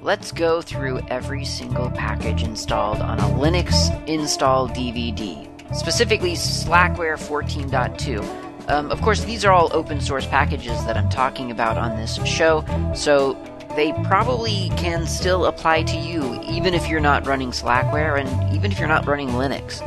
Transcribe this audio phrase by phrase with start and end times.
[0.00, 8.70] let's go through every single package installed on a Linux install DVD, specifically Slackware 14.2.
[8.70, 12.22] Um, of course, these are all open source packages that I'm talking about on this
[12.24, 12.64] show,
[12.94, 13.32] so
[13.74, 18.70] they probably can still apply to you even if you're not running Slackware and even
[18.70, 19.82] if you're not running Linux.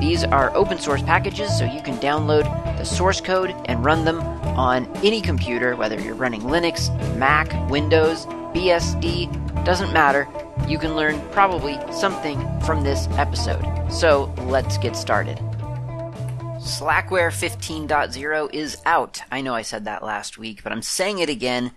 [0.00, 2.44] These are open source packages, so you can download
[2.76, 8.26] the source code and run them on any computer, whether you're running Linux, Mac, Windows,
[8.56, 10.26] BSD, doesn't matter.
[10.66, 13.62] You can learn probably something from this episode.
[13.92, 15.36] So let's get started.
[16.56, 19.20] Slackware 15.0 is out.
[19.30, 21.72] I know I said that last week, but I'm saying it again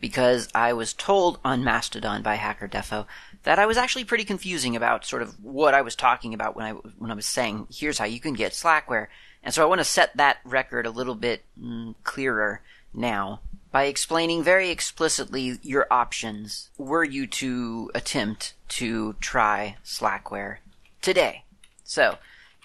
[0.00, 3.06] because I was told on Mastodon by Hacker Defo
[3.44, 6.66] that I was actually pretty confusing about sort of what I was talking about when
[6.66, 9.06] I when I was saying here's how you can get Slackware.
[9.44, 12.60] And so I want to set that record a little bit mm, clearer
[12.92, 13.40] now
[13.74, 20.58] by explaining very explicitly your options were you to attempt to try Slackware
[21.02, 21.42] today.
[21.82, 22.18] So,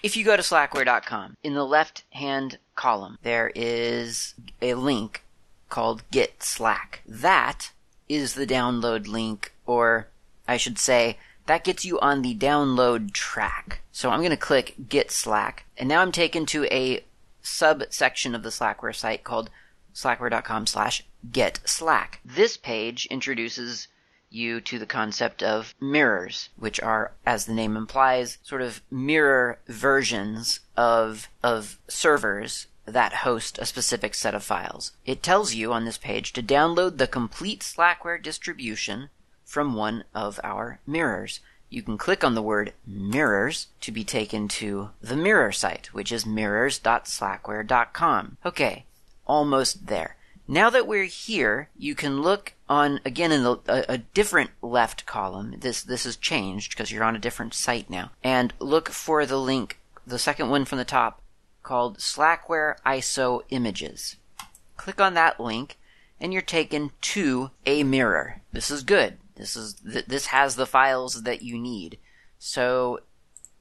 [0.04, 5.24] if you go to slackware.com, in the left hand column, there is a link
[5.68, 7.02] called Get Slack.
[7.04, 7.72] That
[8.08, 10.06] is the download link, or
[10.46, 13.80] I should say, that gets you on the download track.
[13.90, 17.02] So I'm going to click Get Slack, and now I'm taken to a
[17.42, 19.50] subsection of the Slackware site called
[19.94, 22.20] slackware.com slash get slack.
[22.24, 23.88] This page introduces
[24.30, 29.58] you to the concept of mirrors, which are, as the name implies, sort of mirror
[29.66, 34.92] versions of, of servers that host a specific set of files.
[35.04, 39.10] It tells you on this page to download the complete Slackware distribution
[39.44, 41.40] from one of our mirrors.
[41.68, 46.10] You can click on the word mirrors to be taken to the mirror site, which
[46.10, 48.38] is mirrors.slackware.com.
[48.44, 48.86] Okay,
[49.30, 50.16] almost there.
[50.48, 55.06] Now that we're here, you can look on again in the, a, a different left
[55.06, 55.54] column.
[55.60, 59.38] This this has changed because you're on a different site now, and look for the
[59.38, 61.22] link, the second one from the top,
[61.62, 64.16] called Slackware ISO Images.
[64.76, 65.78] Click on that link,
[66.20, 68.42] and you're taken to a mirror.
[68.52, 69.18] This is good.
[69.36, 71.96] This is th- this has the files that you need.
[72.40, 73.00] So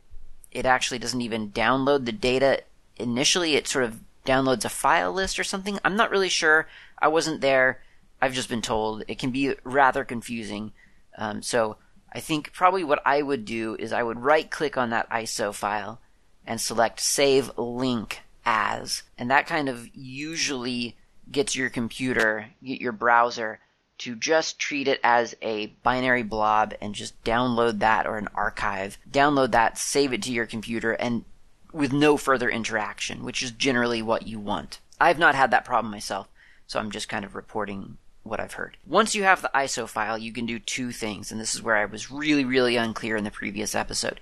[0.51, 2.63] it actually doesn't even download the data
[2.97, 3.55] initially.
[3.55, 5.79] It sort of downloads a file list or something.
[5.85, 6.67] I'm not really sure.
[6.99, 7.81] I wasn't there.
[8.21, 9.03] I've just been told.
[9.07, 10.73] It can be rather confusing.
[11.17, 11.77] Um, so
[12.11, 15.53] I think probably what I would do is I would right click on that ISO
[15.53, 15.99] file
[16.45, 19.03] and select save link as.
[19.17, 20.95] And that kind of usually
[21.29, 23.59] gets your computer, get your browser
[23.99, 28.97] to just treat it as a binary blob and just download that or an archive.
[29.09, 31.25] Download that, save it to your computer, and
[31.73, 34.79] with no further interaction, which is generally what you want.
[34.99, 36.29] I've not had that problem myself,
[36.67, 38.77] so I'm just kind of reporting what I've heard.
[38.85, 41.75] Once you have the ISO file, you can do two things, and this is where
[41.75, 44.19] I was really, really unclear in the previous episode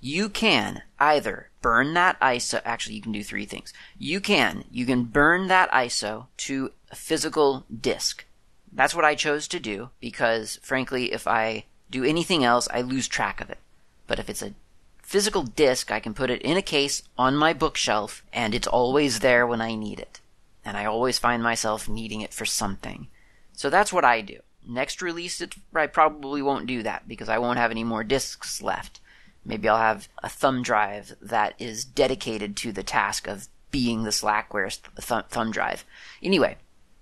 [0.00, 2.60] you can either burn that ISO.
[2.64, 3.72] Actually, you can do three things.
[3.98, 8.24] You can, you can burn that ISO to a physical disk.
[8.72, 13.08] That's what I chose to do because frankly, if I do anything else, I lose
[13.08, 13.58] track of it.
[14.06, 14.54] But if it's a
[15.02, 19.20] physical disk, I can put it in a case on my bookshelf and it's always
[19.20, 20.20] there when I need it.
[20.64, 23.08] And I always find myself needing it for something.
[23.52, 24.40] So that's what I do.
[24.66, 25.42] Next release,
[25.74, 29.00] I probably won't do that because I won't have any more disks left.
[29.48, 34.10] Maybe I'll have a thumb drive that is dedicated to the task of being the
[34.10, 35.86] Slackware th- thumb drive.
[36.22, 36.58] Anyway,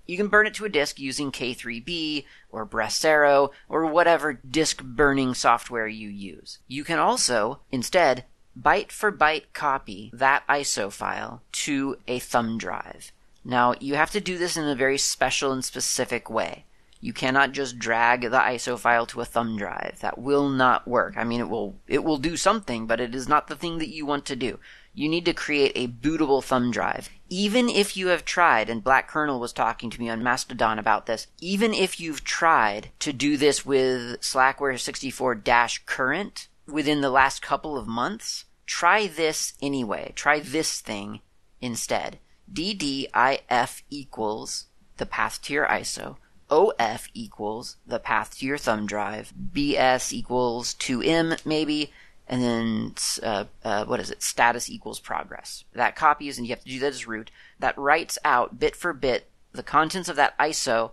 [0.06, 5.34] you can burn it to a disk using K3B or Brasero or whatever disk burning
[5.34, 6.60] software you use.
[6.68, 8.24] You can also, instead,
[8.58, 13.10] byte for byte copy that ISO file to a thumb drive.
[13.44, 16.64] Now, you have to do this in a very special and specific way.
[17.06, 19.98] You cannot just drag the ISO file to a thumb drive.
[20.00, 21.14] That will not work.
[21.16, 23.94] I mean, it will, it will do something, but it is not the thing that
[23.94, 24.58] you want to do.
[24.92, 27.08] You need to create a bootable thumb drive.
[27.28, 31.06] Even if you have tried, and Black Kernel was talking to me on Mastodon about
[31.06, 35.42] this, even if you've tried to do this with Slackware 64
[35.86, 40.10] current within the last couple of months, try this anyway.
[40.16, 41.20] Try this thing
[41.60, 42.18] instead.
[42.52, 44.64] DDIF equals
[44.96, 46.16] the path to your ISO.
[46.50, 49.32] OF equals the path to your thumb drive.
[49.52, 51.92] BS equals 2M maybe.
[52.28, 54.22] And then, uh, uh, what is it?
[54.22, 55.64] Status equals progress.
[55.72, 57.30] That copies, and you have to do that as root.
[57.60, 60.90] That writes out bit for bit the contents of that ISO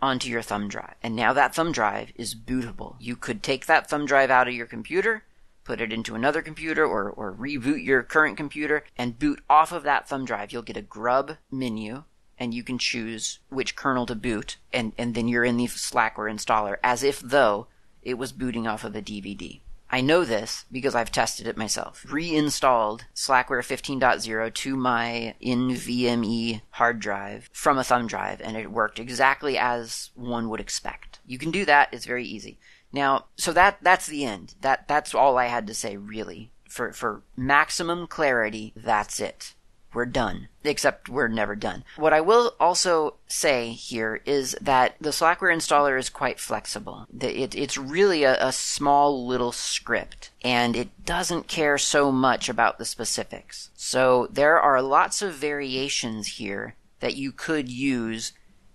[0.00, 0.94] onto your thumb drive.
[1.02, 2.96] And now that thumb drive is bootable.
[3.00, 5.24] You could take that thumb drive out of your computer,
[5.64, 9.82] put it into another computer or, or reboot your current computer and boot off of
[9.82, 10.52] that thumb drive.
[10.52, 12.04] You'll get a grub menu
[12.38, 16.32] and you can choose which kernel to boot and, and then you're in the Slackware
[16.32, 17.66] installer as if though
[18.02, 19.60] it was booting off of a DVD.
[19.90, 22.04] I know this because I've tested it myself.
[22.08, 28.98] Reinstalled Slackware 15.0 to my NVMe hard drive from a thumb drive and it worked
[28.98, 31.20] exactly as one would expect.
[31.24, 32.58] You can do that, it's very easy.
[32.92, 34.54] Now, so that that's the end.
[34.60, 36.50] That that's all I had to say really.
[36.68, 39.54] For for maximum clarity, that's it.
[39.96, 40.48] We're done.
[40.62, 41.82] Except we're never done.
[41.96, 47.06] What I will also say here is that the Slackware installer is quite flexible.
[47.18, 52.76] It, it's really a, a small little script, and it doesn't care so much about
[52.76, 53.70] the specifics.
[53.74, 58.32] So there are lots of variations here that you could use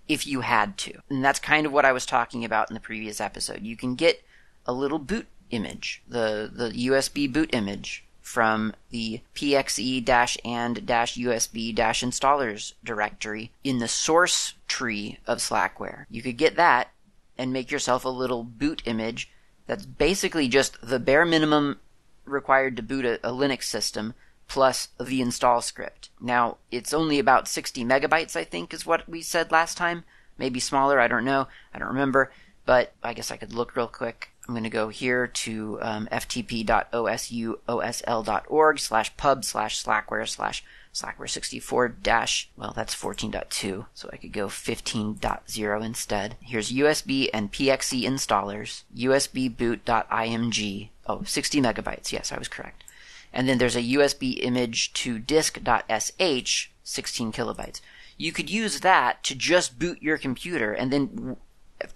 [0.08, 0.94] if you had to.
[1.08, 3.62] And that's kind of what I was talking about in the previous episode.
[3.62, 4.24] You can get
[4.66, 12.72] a little boot image, the, the USB boot image from the pxe and USB installers
[12.82, 16.06] directory in the source tree of Slackware.
[16.08, 16.92] You could get that
[17.36, 19.28] and make yourself a little boot image
[19.66, 21.80] that's basically just the bare minimum
[22.24, 24.14] required to boot a, a Linux system
[24.48, 26.10] plus the install script.
[26.20, 30.04] Now, it's only about 60 megabytes, I think, is what we said last time.
[30.38, 31.48] Maybe smaller, I don't know.
[31.72, 32.30] I don't remember.
[32.64, 34.30] But I guess I could look real quick.
[34.46, 41.88] I'm going to go here to um, ftp.osuosl.org slash pub slash slackware slash slackware 64
[41.88, 46.36] dash, well, that's 14.2, so I could go 15.0 instead.
[46.40, 52.84] Here's USB and PXE installers, USB boot.img, oh, 60 megabytes, yes, I was correct.
[53.32, 57.80] And then there's a USB image to disk.sh, 16 kilobytes.
[58.18, 61.36] You could use that to just boot your computer and then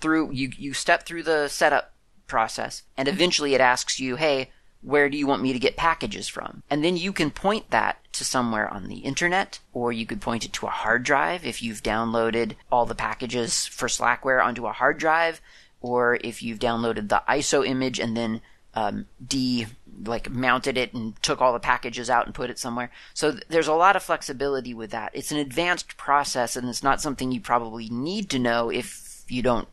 [0.01, 1.93] through, you, you step through the setup
[2.27, 4.51] process and eventually it asks you, hey,
[4.83, 6.63] where do you want me to get packages from?
[6.71, 10.45] And then you can point that to somewhere on the internet, or you could point
[10.45, 14.73] it to a hard drive if you've downloaded all the packages for Slackware onto a
[14.73, 15.41] hard drive,
[15.81, 18.41] or if you've downloaded the ISO image and then
[18.75, 19.67] um, de
[20.05, 22.91] like mounted it and took all the packages out and put it somewhere.
[23.15, 25.11] So th- there's a lot of flexibility with that.
[25.15, 29.43] It's an advanced process and it's not something you probably need to know if you
[29.43, 29.69] don't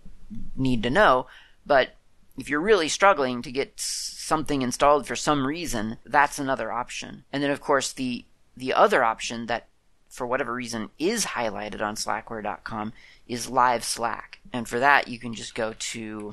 [0.56, 1.28] need to know.
[1.66, 1.96] But
[2.38, 7.24] if you're really struggling to get something installed for some reason, that's another option.
[7.32, 8.26] And then of course the
[8.56, 9.68] the other option that
[10.10, 12.94] for whatever reason is highlighted on slackware.com
[13.28, 14.40] is live slack.
[14.52, 16.32] And for that you can just go to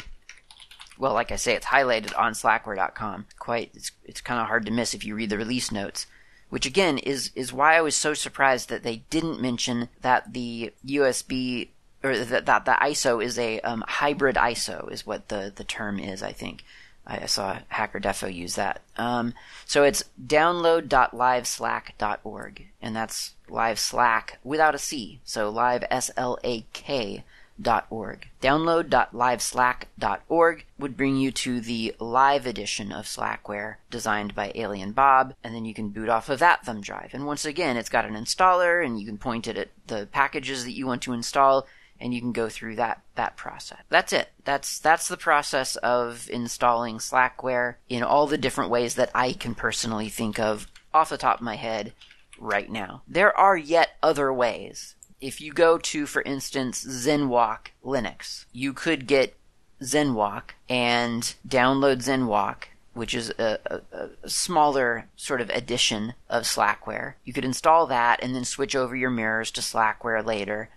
[1.00, 3.26] well, like I say, it's highlighted on slackware.com.
[3.38, 6.07] Quite, it's, it's kind of hard to miss if you read the release notes.
[6.50, 10.73] Which again is, is why I was so surprised that they didn't mention that the
[10.87, 11.69] USB,
[12.02, 15.99] or that, that the ISO is a um, hybrid ISO, is what the, the term
[15.99, 16.64] is, I think.
[17.07, 18.80] I saw Hacker Defo use that.
[18.97, 26.38] Um, so it's download.liveslack.org, and that's live Slack without a C, so live S L
[26.45, 27.25] A K
[27.61, 28.28] Download.liveslack.org.
[28.40, 35.54] Download.liveslack.org would bring you to the live edition of Slackware designed by Alien Bob, and
[35.54, 37.11] then you can boot off of that thumb drive.
[37.12, 40.64] And once again, it's got an installer, and you can point it at the packages
[40.64, 41.66] that you want to install,
[42.00, 43.80] and you can go through that that process.
[43.88, 44.30] That's it.
[44.45, 49.54] That's that's the process of installing Slackware in all the different ways that I can
[49.54, 51.92] personally think of off the top of my head
[52.38, 53.02] right now.
[53.07, 59.07] There are yet other ways if you go to, for instance, ZenWalk Linux, you could
[59.07, 59.37] get
[59.83, 62.64] ZenWalk and download ZenWalk,
[62.95, 63.80] which is a, a,
[64.25, 67.14] a, smaller sort of edition of Slackware.
[67.25, 70.71] You could install that and then switch over your mirrors to Slackware later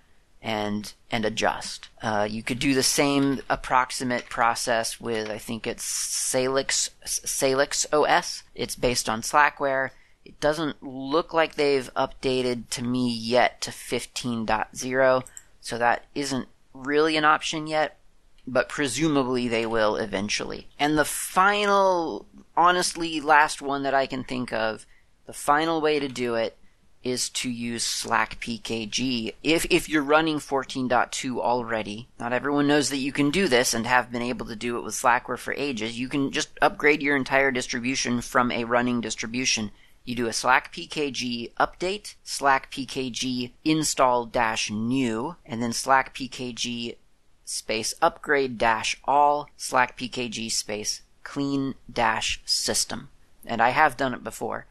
[0.44, 1.88] and and adjust.
[2.02, 8.44] Uh, you could do the same approximate process with I think it's Salix Salix OS.
[8.54, 9.92] It's based on Slackware
[10.26, 15.24] It doesn't look like they've updated to me yet to 15.0,
[15.62, 17.98] so that isn't really an option yet,
[18.46, 20.68] but presumably they will eventually.
[20.78, 22.26] And the final,
[22.58, 24.86] honestly, last one that I can think of,
[25.26, 26.58] the final way to do it
[27.04, 29.34] is to use Slack PKG.
[29.44, 33.86] If, if you're running 14.2 already, not everyone knows that you can do this and
[33.86, 36.00] have been able to do it with Slackware for ages.
[36.00, 39.72] You can just upgrade your entire distribution from a running distribution.
[40.06, 46.98] You do a Slack PKG update, Slack PKG install dash new, and then Slack PKG
[47.46, 53.10] space upgrade dash all, Slack PKG space clean dash system.
[53.46, 54.66] And I have done it before.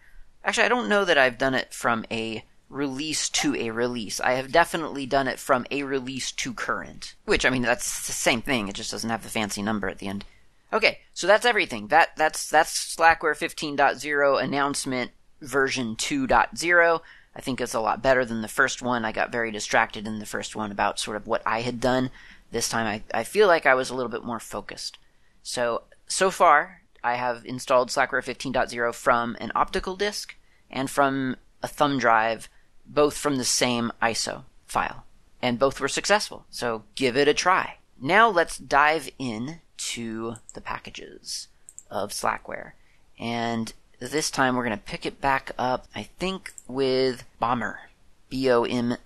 [0.44, 4.20] Actually, I don't know that I've done it from a release to a release.
[4.20, 7.14] I have definitely done it from a release to current.
[7.26, 8.68] Which, I mean, that's the same thing.
[8.68, 10.24] It just doesn't have the fancy number at the end.
[10.72, 11.88] Okay, so that's everything.
[11.88, 15.10] That that's that's Slackware 15.0 announcement
[15.42, 17.00] version 2.0.
[17.34, 19.04] I think it's a lot better than the first one.
[19.04, 22.10] I got very distracted in the first one about sort of what I had done.
[22.50, 24.98] This time I, I feel like I was a little bit more focused.
[25.42, 30.36] So, so far, I have installed Slackware 15.0 from an optical disk
[30.70, 32.48] and from a thumb drive,
[32.86, 35.04] both from the same ISO file.
[35.40, 37.78] And both were successful, so give it a try.
[38.00, 41.48] Now let's dive in to the packages
[41.90, 42.72] of Slackware.
[43.18, 47.80] And this time we're going to pick it back up, I think, with Bomber.
[48.28, 48.96] B O M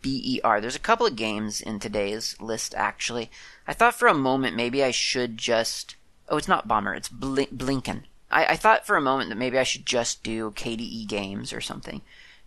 [0.00, 0.60] B E R.
[0.60, 3.30] There's a couple of games in today's list, actually.
[3.66, 5.96] I thought for a moment maybe I should just
[6.30, 6.94] Oh, it's not Bomber.
[6.94, 8.04] It's Bl- Blinken.
[8.30, 11.60] I, I thought for a moment that maybe I should just do KDE games or
[11.60, 12.00] something,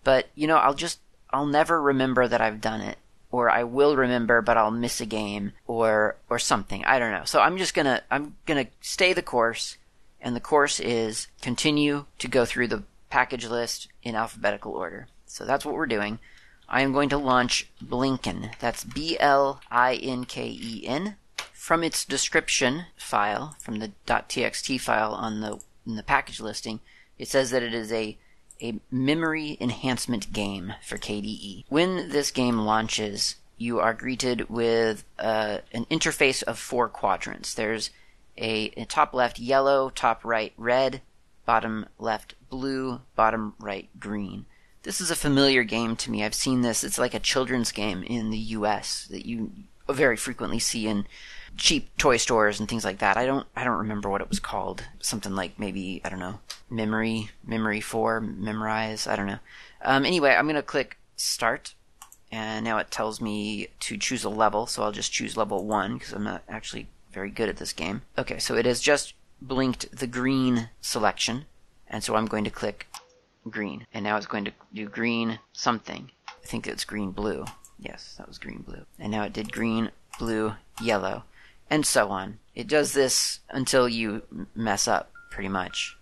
[0.03, 0.99] but you know, I'll just
[1.31, 2.97] I'll never remember that I've done it,
[3.31, 6.85] or I will remember, but I'll miss a game or or something.
[6.85, 7.25] I don't know.
[7.25, 9.77] So I'm just gonna I'm gonna stay the course,
[10.21, 15.07] and the course is continue to go through the package list in alphabetical order.
[15.25, 16.19] So that's what we're doing.
[16.69, 18.57] I am going to launch Blinken.
[18.59, 21.17] That's B L I N K E N
[21.63, 26.81] from its description file, from the .txt file on the in the package listing,
[27.17, 28.17] it says that it is a
[28.61, 31.63] a memory enhancement game for KDE.
[31.69, 37.53] When this game launches, you are greeted with uh, an interface of four quadrants.
[37.53, 37.91] There's
[38.37, 41.01] a, a top left yellow, top right red,
[41.45, 44.47] bottom left blue, bottom right green.
[44.83, 46.25] This is a familiar game to me.
[46.25, 46.83] I've seen this.
[46.83, 49.53] It's like a children's game in the US that you
[49.87, 51.05] very frequently see in
[51.57, 53.17] cheap toy stores and things like that.
[53.17, 54.83] I don't I don't remember what it was called.
[54.99, 59.07] Something like maybe I don't know memory memory four memorize.
[59.07, 59.39] I don't know.
[59.81, 61.73] Um, anyway, I'm gonna click start,
[62.31, 64.65] and now it tells me to choose a level.
[64.67, 68.01] So I'll just choose level one because I'm not actually very good at this game.
[68.17, 71.45] Okay, so it has just blinked the green selection,
[71.87, 72.87] and so I'm going to click
[73.49, 76.09] green, and now it's going to do green something.
[76.27, 77.45] I think it's green blue.
[77.79, 78.85] Yes, that was green blue.
[78.97, 81.23] And now it did green, blue, yellow
[81.73, 82.37] and so on.
[82.53, 84.21] It does this until you
[84.53, 85.97] mess up, pretty much.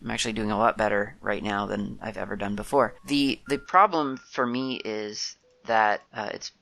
[0.00, 2.94] I'm actually doing a lot better right now than I've ever done before.
[3.04, 6.52] The the problem for me is that uh, it's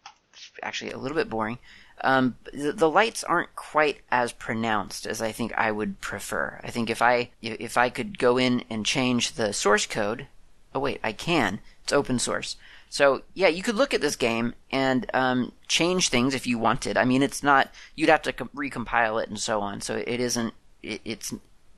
[0.63, 1.59] actually a little bit boring.
[2.01, 6.61] Um, the, the, lights aren't quite as pronounced as I think I would prefer.
[6.65, 10.27] I think if I if I could go in and change the source code,
[10.75, 11.61] oh wait, I can.
[11.83, 12.57] It's open source.
[12.91, 16.97] So yeah, you could look at this game and um, change things if you wanted.
[16.97, 19.81] I mean, it's not you'd have to com- recompile it and so on.
[19.81, 20.55] So it isn't.
[20.83, 21.33] It, it's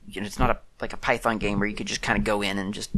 [0.07, 2.23] you know, it's not a like a Python game where you could just kind of
[2.23, 2.91] go in and just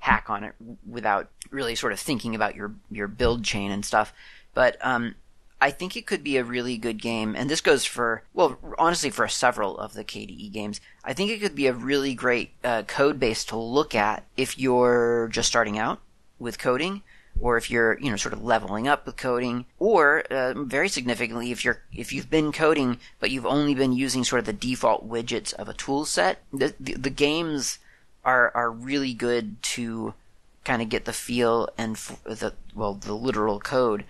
[0.00, 0.54] hack on it
[0.88, 4.12] without really sort of thinking about your your build chain and stuff.
[4.54, 5.14] But um,
[5.60, 9.10] I think it could be a really good game, and this goes for well, honestly,
[9.10, 10.80] for several of the KDE games.
[11.04, 14.58] I think it could be a really great uh, code base to look at if
[14.58, 16.00] you're just starting out
[16.38, 17.02] with coding
[17.40, 21.50] or if you're you know sort of leveling up with coding, or uh, very significantly
[21.50, 25.08] if you're if you've been coding but you've only been using sort of the default
[25.08, 27.78] widgets of a tool set, the, the, the games
[28.24, 30.14] are are really good to
[30.64, 34.04] kind of get the feel and f- the well the literal code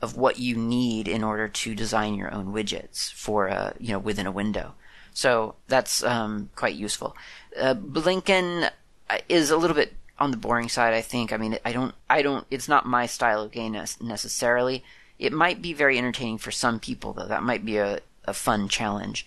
[0.00, 3.98] of what you need in order to design your own widgets for a you know
[3.98, 4.74] within a window.
[5.12, 7.16] So that's um, quite useful.
[7.58, 8.70] Uh, Blinken
[9.08, 10.94] uh, is a little bit on the boring side.
[10.94, 11.32] I think.
[11.32, 11.94] I mean, I don't.
[12.08, 12.46] I don't.
[12.50, 14.84] It's not my style of game necessarily.
[15.18, 17.26] It might be very entertaining for some people, though.
[17.26, 19.26] That might be a, a fun challenge.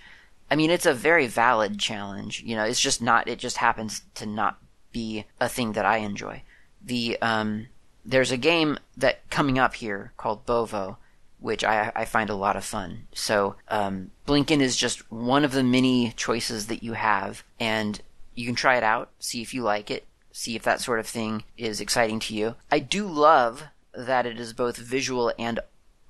[0.49, 2.41] I mean, it's a very valid challenge.
[2.43, 3.27] You know, it's just not.
[3.27, 4.57] It just happens to not
[4.91, 6.43] be a thing that I enjoy.
[6.83, 7.67] The um,
[8.05, 10.97] there's a game that coming up here called Bovo,
[11.39, 13.07] which I, I find a lot of fun.
[13.13, 18.01] So um, Blinken is just one of the many choices that you have, and
[18.33, 20.06] you can try it out, see if you like it,
[20.37, 22.55] see if that sort of thing is exciting to you.
[22.71, 25.59] I do love that it is both visual and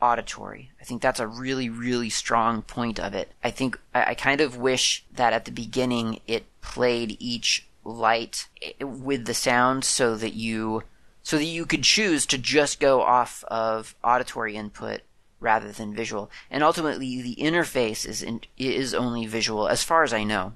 [0.02, 0.72] auditory.
[0.82, 3.32] I think that's a really, really strong point of it.
[3.42, 8.50] I think I, I kind of wish that at the beginning it played each light
[8.62, 10.84] eh, with the sound so that you
[11.24, 15.02] so that you could choose to just go off of auditory input
[15.40, 16.30] rather than visual.
[16.52, 20.54] And ultimately, the interface is in, is only visual, as far as I know.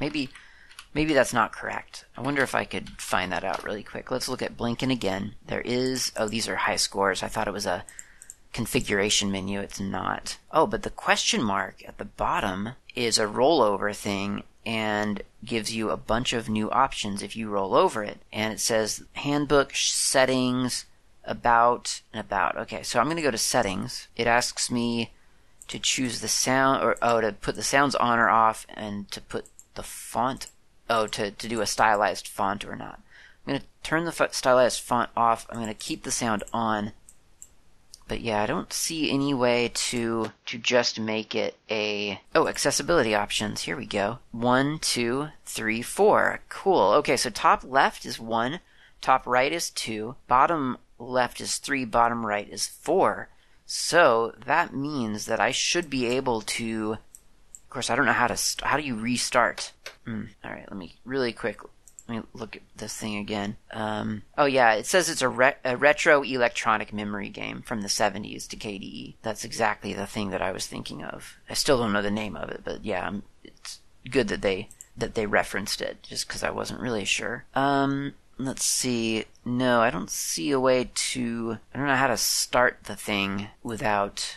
[0.00, 0.30] Maybe
[0.94, 2.04] maybe that's not correct.
[2.16, 4.10] I wonder if I could find that out really quick.
[4.10, 5.34] Let's look at Blinken again.
[5.46, 7.22] There is oh these are high scores.
[7.22, 7.84] I thought it was a
[8.52, 9.60] configuration menu.
[9.60, 10.38] It's not.
[10.50, 15.90] Oh, but the question mark at the bottom is a rollover thing and gives you
[15.90, 18.18] a bunch of new options if you roll over it.
[18.32, 20.84] And it says handbook settings
[21.24, 22.56] about and about.
[22.56, 24.08] Okay, so I'm going to go to settings.
[24.16, 25.12] It asks me
[25.68, 29.20] to choose the sound or oh to put the sounds on or off and to
[29.20, 30.48] put the font
[30.92, 33.00] oh to to do a stylized font or not.
[33.46, 35.46] I'm going to turn the stylized font off.
[35.50, 36.92] I'm going to keep the sound on
[38.12, 43.14] but yeah, I don't see any way to to just make it a oh accessibility
[43.14, 43.62] options.
[43.62, 44.18] Here we go.
[44.32, 46.40] One, two, three, four.
[46.50, 46.92] Cool.
[46.92, 48.60] Okay, so top left is one,
[49.00, 53.30] top right is two, bottom left is three, bottom right is four.
[53.64, 56.98] So that means that I should be able to.
[57.64, 58.66] Of course, I don't know how to.
[58.66, 59.72] How do you restart?
[60.06, 61.60] Mm, all right, let me really quick
[62.08, 63.56] let me look at this thing again.
[63.72, 67.88] Um, oh yeah, it says it's a, re- a, retro electronic memory game from the
[67.88, 69.14] 70s to KDE.
[69.22, 71.36] That's exactly the thing that I was thinking of.
[71.48, 73.10] I still don't know the name of it, but yeah,
[73.44, 73.80] it's
[74.10, 77.44] good that they that they referenced it, just because I wasn't really sure.
[77.54, 79.24] Um, let's see.
[79.44, 81.58] No, I don't see a way to.
[81.72, 84.36] I don't know how to start the thing without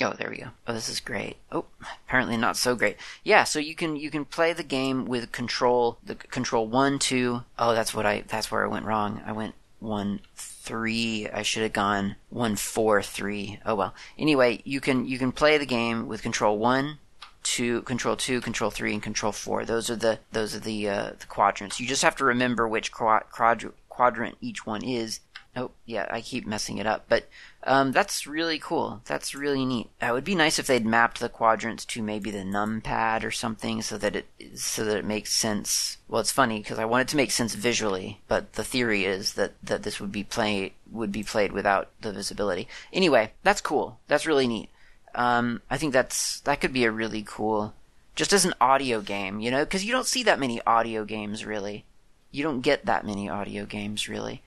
[0.00, 0.48] Oh, there we go.
[0.66, 1.36] Oh, this is great.
[1.50, 1.66] Oh,
[2.06, 2.96] apparently not so great.
[3.22, 7.42] Yeah, so you can you can play the game with control the control one two.
[7.58, 9.22] Oh, that's what I that's where I went wrong.
[9.26, 11.28] I went one three.
[11.28, 13.60] I should have gone one four three.
[13.66, 13.94] Oh well.
[14.18, 16.98] Anyway, you can you can play the game with control one,
[17.42, 19.64] two, control two, control three, and control four.
[19.66, 21.80] Those are the those are the uh, the quadrants.
[21.80, 25.20] You just have to remember which quadrant quadrant each one is.
[25.54, 27.28] Oh yeah, I keep messing it up, but
[27.64, 29.02] um, that's really cool.
[29.04, 29.90] That's really neat.
[30.00, 33.82] It would be nice if they'd mapped the quadrants to maybe the numpad or something,
[33.82, 35.98] so that it so that it makes sense.
[36.08, 39.34] Well, it's funny because I want it to make sense visually, but the theory is
[39.34, 42.66] that that this would be play would be played without the visibility.
[42.90, 43.98] Anyway, that's cool.
[44.08, 44.70] That's really neat.
[45.14, 47.74] Um, I think that's that could be a really cool,
[48.16, 51.44] just as an audio game, you know, because you don't see that many audio games
[51.44, 51.84] really.
[52.30, 54.40] You don't get that many audio games really,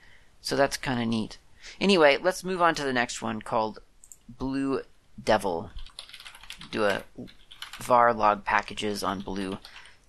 [0.46, 1.38] so that's kind of neat.
[1.80, 3.80] Anyway, let's move on to the next one called
[4.28, 4.80] Blue
[5.22, 5.70] Devil.
[6.70, 7.02] Do a
[7.80, 9.58] var log packages on Blue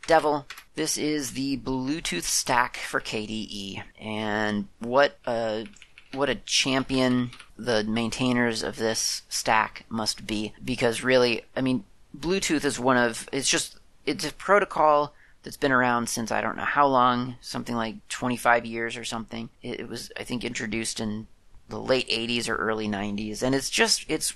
[0.05, 0.45] Devil.
[0.75, 5.65] This is the Bluetooth stack for KDE, and what a
[6.13, 11.83] what a champion the maintainers of this stack must be because really, I mean,
[12.15, 16.57] Bluetooth is one of it's just it's a protocol that's been around since I don't
[16.57, 19.49] know how long, something like 25 years or something.
[19.61, 21.27] It, it was I think introduced in
[21.69, 24.33] the late 80s or early 90s, and it's just it's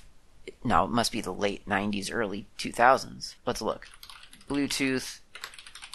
[0.64, 3.34] no, it must be the late 90s, early 2000s.
[3.46, 3.88] Let's look.
[4.48, 5.20] Bluetooth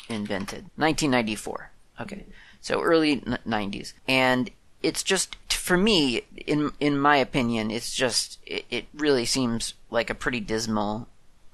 [0.10, 1.72] invented 1994.
[2.00, 2.26] Okay,
[2.62, 4.52] so early 90s, and
[4.84, 10.10] it's just for me, in in my opinion, it's just it, it really seems like
[10.10, 11.08] a pretty dismal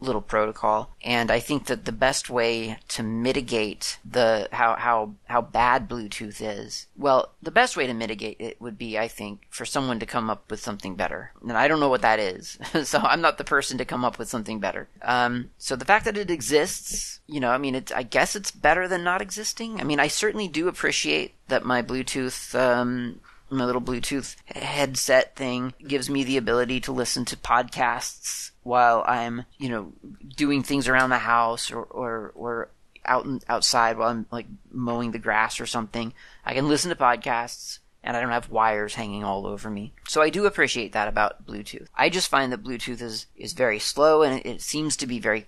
[0.04, 0.90] little protocol.
[1.04, 6.38] And I think that the best way to mitigate the how how how bad Bluetooth
[6.40, 10.06] is, well, the best way to mitigate it would be, I think, for someone to
[10.06, 11.32] come up with something better.
[11.42, 14.20] And I don't know what that is, so I'm not the person to come up
[14.20, 14.88] with something better.
[15.02, 18.52] Um, so the fact that it exists, you know, I mean, it's I guess it's
[18.52, 19.80] better than not existing.
[19.80, 25.74] I mean, I certainly do appreciate that my Bluetooth um, my little Bluetooth headset thing
[25.88, 29.94] gives me the ability to listen to podcasts while I'm, you know,
[30.36, 32.70] doing things around the house or, or, or
[33.06, 36.14] out outside while I'm like mowing the grass or something.
[36.46, 39.94] I can listen to podcasts and I don't have wires hanging all over me.
[40.08, 41.88] So I do appreciate that about Bluetooth.
[41.96, 45.20] I just find that Bluetooth is, is very slow and it, it seems to be
[45.20, 45.48] very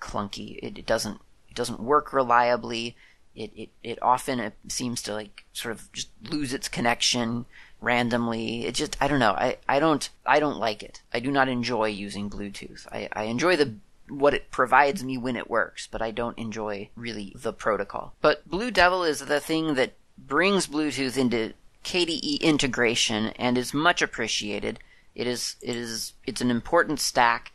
[0.00, 0.58] clunky.
[0.62, 2.96] It, it doesn't it doesn't work reliably
[3.36, 7.44] it, it, it often it seems to like sort of just lose its connection
[7.80, 8.66] randomly.
[8.66, 9.32] It just I don't know.
[9.32, 11.02] I, I don't I don't like it.
[11.12, 12.86] I do not enjoy using Bluetooth.
[12.90, 13.74] I, I enjoy the
[14.08, 18.14] what it provides me when it works, but I don't enjoy really the protocol.
[18.20, 24.02] But Blue Devil is the thing that brings Bluetooth into KDE integration and is much
[24.02, 24.78] appreciated.
[25.14, 27.52] It is it is it's an important stack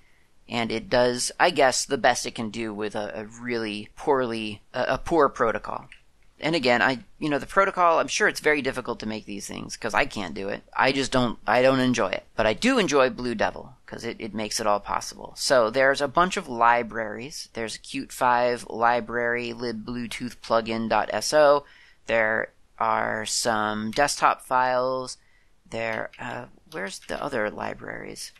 [0.52, 4.62] and it does, I guess, the best it can do with a, a really poorly,
[4.74, 5.88] a, a, poor protocol.
[6.42, 8.00] And again, I you know the protocol.
[8.00, 10.64] I'm sure it's very difficult to make these things because I can't do it.
[10.76, 11.40] I just don't.
[11.48, 14.68] I don't enjoy it, but I do enjoy Blue Devil because it, it makes it
[14.68, 15.34] all possible.
[15.36, 17.50] So there's a bunch of libraries.
[17.54, 21.66] There's Qt 5 library libbluetooth plugin.so.
[22.08, 25.18] There are some desktop files.
[25.70, 28.32] There, uh, where's the other libraries?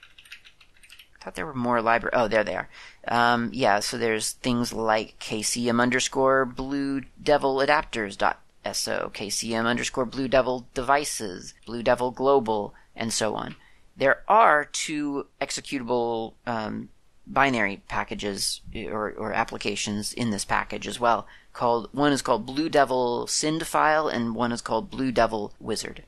[1.20, 2.14] I thought there were more library.
[2.16, 2.70] Oh, there they are.
[3.08, 8.40] Um, yeah, so there's things like KCM underscore Blue Devil adapters dot
[8.74, 13.56] so, KCM underscore Blue Devil devices, Blue Devil global, and so on.
[13.98, 16.90] There are two executable um,
[17.26, 21.28] binary packages or, or applications in this package as well.
[21.54, 26.04] Called one is called Blue Devil send file, and one is called Blue Devil Wizard.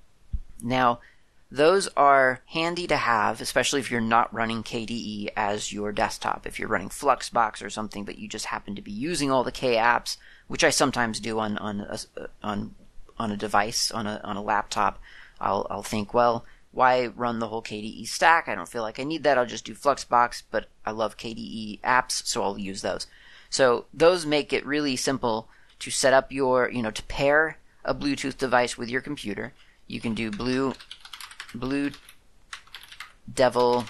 [0.62, 1.00] Now,
[1.54, 6.48] those are handy to have, especially if you're not running KDE as your desktop.
[6.48, 9.52] If you're running Fluxbox or something, but you just happen to be using all the
[9.52, 12.00] K apps, which I sometimes do on on a,
[12.42, 12.74] on
[13.20, 14.98] on a device on a on a laptop,
[15.40, 18.48] I'll I'll think, well, why run the whole KDE stack?
[18.48, 19.38] I don't feel like I need that.
[19.38, 23.06] I'll just do Fluxbox, but I love KDE apps, so I'll use those.
[23.52, 27.94] So those make it really simple to set up your, you know, to pair a
[27.94, 29.54] Bluetooth device with your computer.
[29.86, 30.74] You can do blue
[31.54, 31.92] Blue
[33.32, 33.86] Devil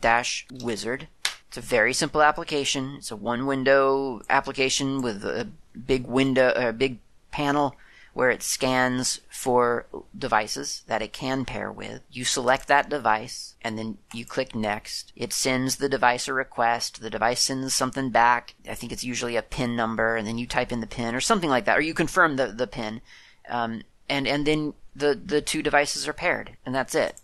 [0.00, 1.08] Dash Wizard.
[1.48, 2.96] It's a very simple application.
[2.98, 5.48] It's a one window application with a
[5.86, 6.98] big window, a big
[7.30, 7.76] panel
[8.16, 9.84] where it scans for
[10.16, 12.00] devices that it can pair with.
[12.10, 15.12] You select that device and then you click next.
[15.14, 17.02] It sends the device a request.
[17.02, 18.54] The device sends something back.
[18.66, 21.20] I think it's usually a pin number and then you type in the pin or
[21.20, 23.02] something like that, or you confirm the, the pin.
[23.50, 27.20] Um, and, and then the, the two devices are paired, and that's it.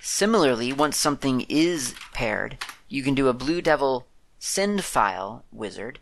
[0.00, 4.06] Similarly, once something is paired, you can do a Blue Devil
[4.38, 5.98] send file wizard.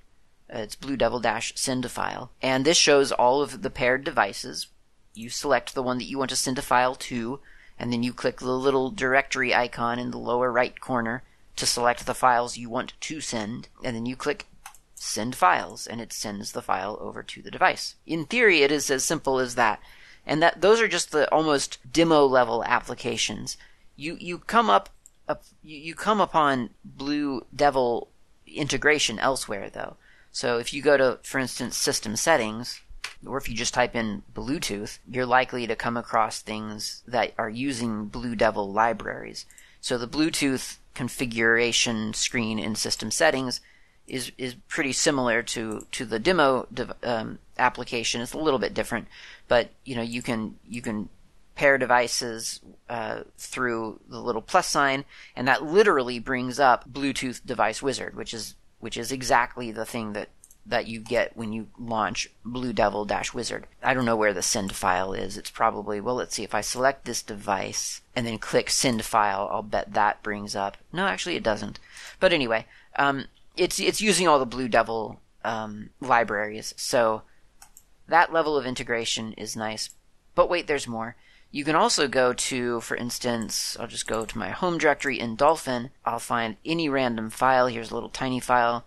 [0.52, 4.68] Uh, it's Blue Devil dash send file, and this shows all of the paired devices.
[5.14, 7.40] You select the one that you want to send a file to,
[7.78, 11.22] and then you click the little directory icon in the lower right corner
[11.56, 14.46] to select the files you want to send, and then you click
[14.94, 17.96] send files, and it sends the file over to the device.
[18.06, 19.80] In theory, it is as simple as that
[20.26, 23.56] and that those are just the almost demo level applications.
[23.96, 24.88] You you come up,
[25.28, 28.08] up you come upon Blue Devil
[28.46, 29.96] integration elsewhere though.
[30.30, 32.80] So if you go to, for instance, system settings,
[33.26, 37.50] or if you just type in Bluetooth, you're likely to come across things that are
[37.50, 39.44] using Blue Devil libraries.
[39.80, 43.60] So the Bluetooth configuration screen in system settings
[44.06, 46.66] is is pretty similar to to the demo
[47.02, 48.20] um, application.
[48.20, 49.08] It's a little bit different,
[49.48, 51.08] but you know you can you can
[51.54, 55.04] pair devices uh, through the little plus sign,
[55.36, 60.12] and that literally brings up Bluetooth Device Wizard, which is which is exactly the thing
[60.12, 60.28] that
[60.64, 63.66] that you get when you launch Blue Devil Dash Wizard.
[63.82, 65.36] I don't know where the send file is.
[65.36, 66.14] It's probably well.
[66.14, 69.48] Let's see if I select this device and then click send file.
[69.50, 70.76] I'll bet that brings up.
[70.92, 71.80] No, actually it doesn't.
[72.20, 77.22] But anyway, um, it's it's using all the Blue Devil um, libraries, so
[78.08, 79.90] that level of integration is nice.
[80.34, 81.16] But wait, there's more.
[81.50, 85.36] You can also go to, for instance, I'll just go to my home directory in
[85.36, 85.90] Dolphin.
[86.04, 87.66] I'll find any random file.
[87.66, 88.84] Here's a little tiny file.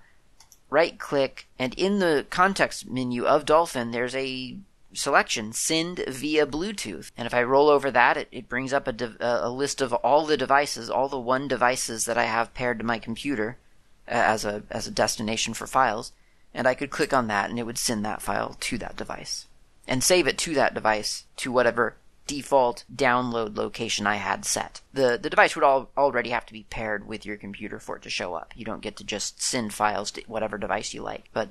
[0.71, 4.57] Right click, and in the context menu of Dolphin, there's a
[4.93, 7.11] selection send via Bluetooth.
[7.15, 9.93] And if I roll over that, it, it brings up a, de- a list of
[9.93, 13.57] all the devices, all the one devices that I have paired to my computer
[14.07, 16.11] uh, as a as a destination for files,
[16.55, 19.45] and I could click on that and it would send that file to that device
[19.87, 24.81] and save it to that device to whatever default download location I had set.
[24.93, 28.01] The the device would all, already have to be paired with your computer for it
[28.03, 28.53] to show up.
[28.55, 31.25] You don't get to just send files to whatever device you like.
[31.33, 31.49] But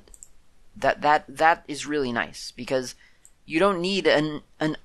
[0.74, 2.96] that that that is really nice because
[3.46, 4.76] you don't need an an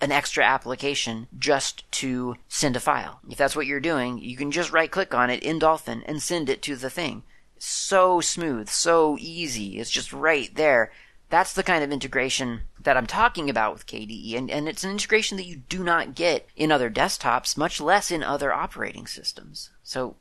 [0.00, 3.20] an extra application just to send a file.
[3.30, 6.20] If that's what you're doing, you can just right click on it in Dolphin and
[6.20, 7.22] send it to the thing.
[7.58, 9.78] So smooth, so easy.
[9.78, 10.92] It's just right there.
[11.28, 14.92] That's the kind of integration that I'm talking about with KDE, and, and it's an
[14.92, 19.70] integration that you do not get in other desktops, much less in other operating systems.
[19.82, 20.16] So,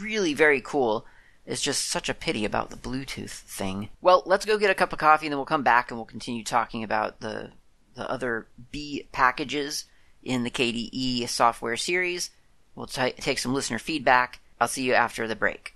[0.00, 1.06] really very cool.
[1.46, 3.88] It's just such a pity about the Bluetooth thing.
[4.02, 6.04] Well, let's go get a cup of coffee and then we'll come back and we'll
[6.04, 7.52] continue talking about the
[7.94, 9.86] the other B packages
[10.22, 12.30] in the KDE software series.
[12.74, 14.40] We'll t- take some listener feedback.
[14.60, 15.72] I'll see you after the break.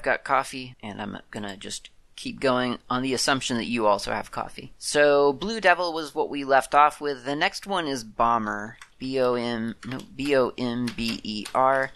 [0.00, 4.12] I've got coffee, and I'm gonna just keep going on the assumption that you also
[4.12, 4.72] have coffee.
[4.78, 7.26] So, Blue Devil was what we left off with.
[7.26, 8.78] The next one is Bomber.
[8.98, 11.90] B O M no B O M B E R,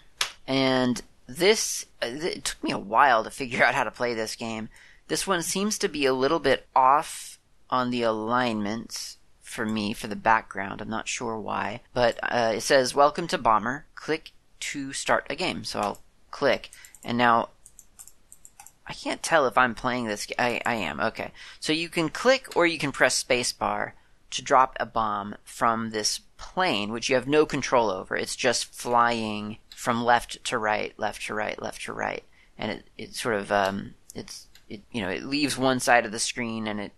[0.45, 4.35] and this uh, it took me a while to figure out how to play this
[4.35, 4.69] game.
[5.07, 7.39] This one seems to be a little bit off
[7.71, 10.79] on the alignments for me for the background.
[10.79, 15.35] I'm not sure why, but uh, it says "Welcome to Bomber." Click to start a
[15.35, 15.63] game.
[15.63, 16.69] So I'll click,
[17.03, 17.49] and now
[18.87, 20.27] I can't tell if I'm playing this.
[20.37, 21.31] I, I am okay.
[21.59, 23.93] So you can click or you can press spacebar
[24.31, 28.15] to drop a bomb from this plane, which you have no control over.
[28.15, 32.23] It's just flying from left to right, left to right, left to right,
[32.57, 36.11] and it it sort of um, it's it you know it leaves one side of
[36.11, 36.91] the screen and it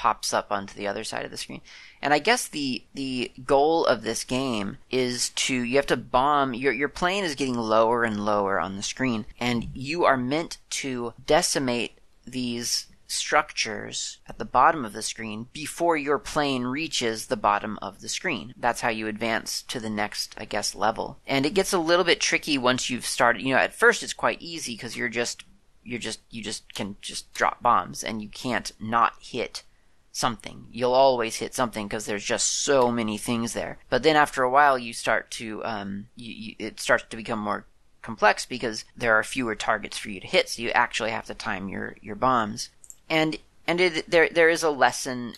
[0.00, 1.60] pops up onto the other side of the screen.
[2.00, 6.54] And I guess the the goal of this game is to you have to bomb
[6.54, 10.56] your your plane is getting lower and lower on the screen and you are meant
[10.70, 17.36] to decimate these structures at the bottom of the screen before your plane reaches the
[17.36, 18.54] bottom of the screen.
[18.56, 21.18] That's how you advance to the next, I guess, level.
[21.26, 23.42] And it gets a little bit tricky once you've started.
[23.42, 25.44] You know, at first it's quite easy because you're just,
[25.84, 29.64] you're just, you just can just drop bombs and you can't not hit
[30.12, 30.66] something.
[30.70, 33.78] You'll always hit something because there's just so many things there.
[33.88, 37.38] But then after a while, you start to, um, you, you, it starts to become
[37.38, 37.66] more
[38.02, 41.34] complex because there are fewer targets for you to hit, so you actually have to
[41.34, 42.70] time your, your bombs
[43.10, 45.34] and and it, there there is a lesson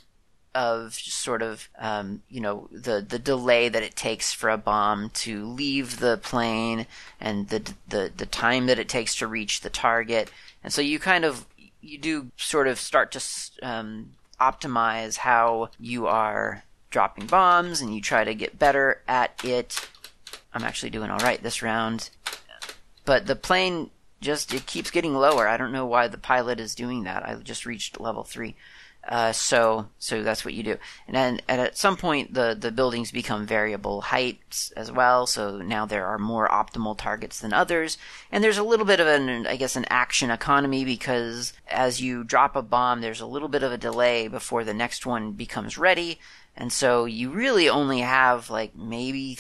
[0.55, 5.09] of sort of um, you know the the delay that it takes for a bomb
[5.11, 6.87] to leave the plane
[7.19, 10.31] and the the the time that it takes to reach the target,
[10.63, 11.47] and so you kind of
[11.81, 13.21] you do sort of start to
[13.63, 14.11] um,
[14.43, 19.89] optimize how you are dropping bombs, and you try to get better at it.
[20.53, 22.11] I'm actually doing all right this round,
[23.05, 25.49] but the plane just it keeps getting lower.
[25.49, 27.27] I don't know why the pilot is doing that.
[27.27, 28.57] I just reached level three.
[29.07, 32.71] Uh, so so that's what you do, and then and at some point the the
[32.71, 35.27] buildings become variable heights as well.
[35.27, 37.99] So now there are more optimal targets than others,
[38.31, 42.23] and there's a little bit of an I guess an action economy because as you
[42.23, 45.77] drop a bomb, there's a little bit of a delay before the next one becomes
[45.77, 46.21] ready,
[46.57, 49.35] and so you really only have like maybe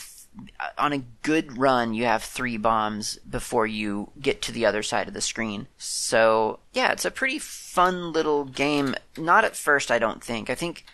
[0.78, 5.08] on a good run, you have three bombs before you get to the other side
[5.08, 5.68] of the screen.
[5.78, 8.94] So, yeah, it's a pretty fun little game.
[9.16, 10.48] Not at first, I don't think.
[10.48, 10.84] I think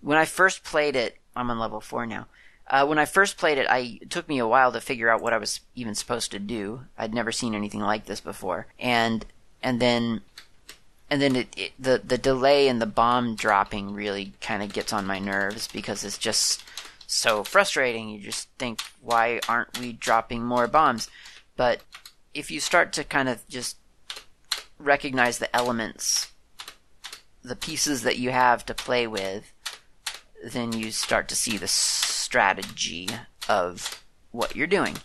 [0.00, 2.26] when I first played it, I'm on level four now.
[2.66, 5.20] Uh, when I first played it, I, it took me a while to figure out
[5.20, 6.84] what I was even supposed to do.
[6.96, 9.26] I'd never seen anything like this before, and
[9.62, 10.22] and then
[11.10, 14.92] and then it, it, the the delay in the bomb dropping really kind of gets
[14.92, 16.64] on my nerves because it's just
[17.12, 18.08] so frustrating.
[18.08, 21.08] You just think, why aren't we dropping more bombs?
[21.56, 21.82] But
[22.34, 23.76] if you start to kind of just
[24.78, 26.32] recognize the elements,
[27.42, 29.52] the pieces that you have to play with,
[30.42, 33.08] then you start to see the strategy
[33.48, 34.96] of what you're doing.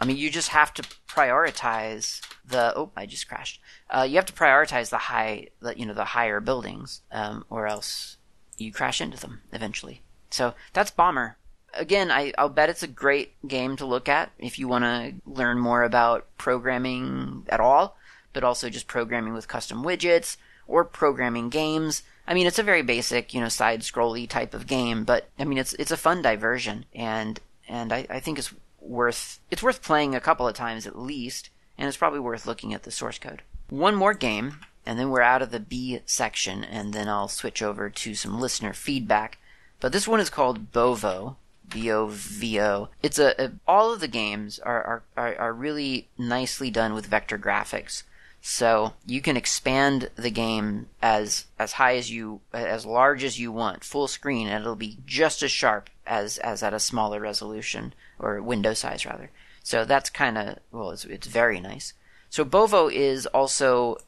[0.00, 2.76] I mean, you just have to prioritize the.
[2.76, 3.60] Oh, I just crashed.
[3.88, 7.66] Uh, you have to prioritize the high, the, you know, the higher buildings, um, or
[7.66, 8.18] else
[8.58, 10.02] you crash into them eventually.
[10.34, 11.36] So that's Bomber.
[11.74, 15.14] Again, I, I'll bet it's a great game to look at if you want to
[15.26, 17.96] learn more about programming at all,
[18.32, 22.02] but also just programming with custom widgets or programming games.
[22.26, 25.44] I mean, it's a very basic, you know, side scrolly type of game, but I
[25.44, 29.82] mean, it's it's a fun diversion, and and I, I think it's worth it's worth
[29.82, 33.18] playing a couple of times at least, and it's probably worth looking at the source
[33.18, 33.42] code.
[33.68, 37.62] One more game, and then we're out of the B section, and then I'll switch
[37.62, 39.38] over to some listener feedback.
[39.84, 41.36] But this one is called Bovo.
[41.68, 42.88] B-O-V-O.
[43.02, 47.36] It's a, a, all of the games are, are, are really nicely done with vector
[47.36, 48.02] graphics.
[48.40, 53.52] So you can expand the game as as high as you as large as you
[53.52, 57.92] want, full screen, and it'll be just as sharp as as at a smaller resolution
[58.18, 59.30] or window size rather.
[59.62, 61.92] So that's kind of well, it's it's very nice.
[62.30, 63.98] So Bovo is also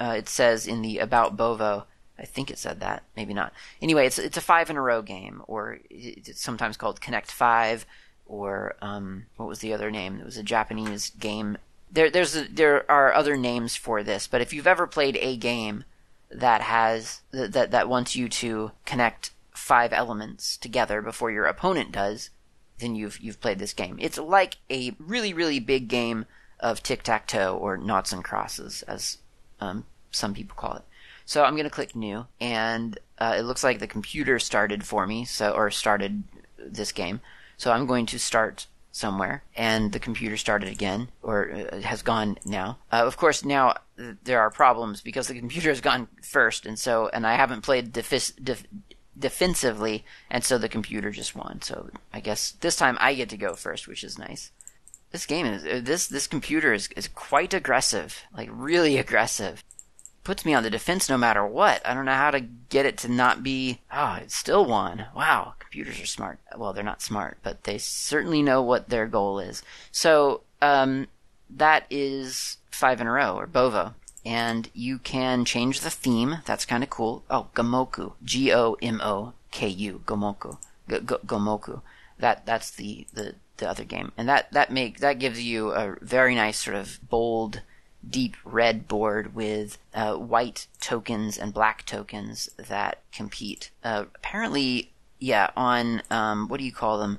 [0.00, 1.84] uh, it says in the about Bovo
[2.22, 3.52] I think it said that, maybe not.
[3.82, 7.84] Anyway, it's it's a five in a row game, or it's sometimes called Connect Five,
[8.26, 10.20] or um, what was the other name?
[10.20, 11.58] It was a Japanese game.
[11.90, 15.36] There there's a, there are other names for this, but if you've ever played a
[15.36, 15.84] game
[16.30, 22.30] that has that that wants you to connect five elements together before your opponent does,
[22.78, 23.98] then you've you've played this game.
[24.00, 26.26] It's like a really really big game
[26.60, 29.18] of tic tac toe or noughts and crosses, as
[29.60, 30.84] um, some people call it.
[31.32, 35.06] So I'm going to click new, and uh, it looks like the computer started for
[35.06, 36.24] me, so or started
[36.58, 37.22] this game.
[37.56, 42.36] So I'm going to start somewhere, and the computer started again, or uh, has gone
[42.44, 42.76] now.
[42.92, 46.78] Uh, of course, now uh, there are problems because the computer has gone first, and
[46.78, 48.66] so and I haven't played def-
[49.18, 51.62] defensively, and so the computer just won.
[51.62, 54.50] So I guess this time I get to go first, which is nice.
[55.12, 59.64] This game is uh, this this computer is is quite aggressive, like really aggressive.
[60.24, 61.84] Puts me on the defense no matter what.
[61.84, 63.80] I don't know how to get it to not be.
[63.92, 65.06] Oh, it's still one.
[65.16, 66.38] Wow, computers are smart.
[66.56, 69.62] Well, they're not smart, but they certainly know what their goal is.
[69.90, 71.08] So um,
[71.50, 76.38] that is five in a row, or Bovo and you can change the theme.
[76.44, 77.24] That's kind of cool.
[77.28, 80.58] Oh, Gomoku, G O M O K U, Gomoku,
[80.88, 81.82] Gomoku.
[82.18, 85.96] That that's the, the the other game, and that that make that gives you a
[86.00, 87.62] very nice sort of bold,
[88.08, 93.70] deep red board with uh, white tokens and black tokens that compete.
[93.84, 97.18] Uh, apparently, yeah, on um, what do you call them?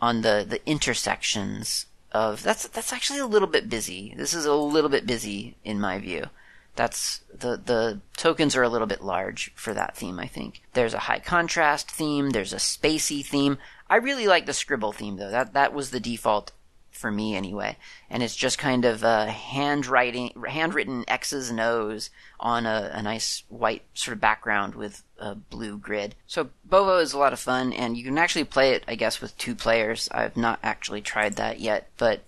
[0.00, 4.14] On the the intersections of that's that's actually a little bit busy.
[4.16, 6.26] This is a little bit busy in my view.
[6.74, 10.62] That's the the tokens are a little bit large for that theme, I think.
[10.72, 13.58] There's a high contrast theme, there's a spacey theme.
[13.88, 15.30] I really like the scribble theme though.
[15.30, 16.52] That that was the default
[16.92, 17.76] for me anyway.
[18.08, 23.44] And it's just kind of uh, handwriting, handwritten X's and O's on a, a, nice
[23.48, 26.14] white sort of background with a blue grid.
[26.26, 29.20] So Bovo is a lot of fun, and you can actually play it, I guess,
[29.20, 30.08] with two players.
[30.12, 32.20] I've not actually tried that yet, but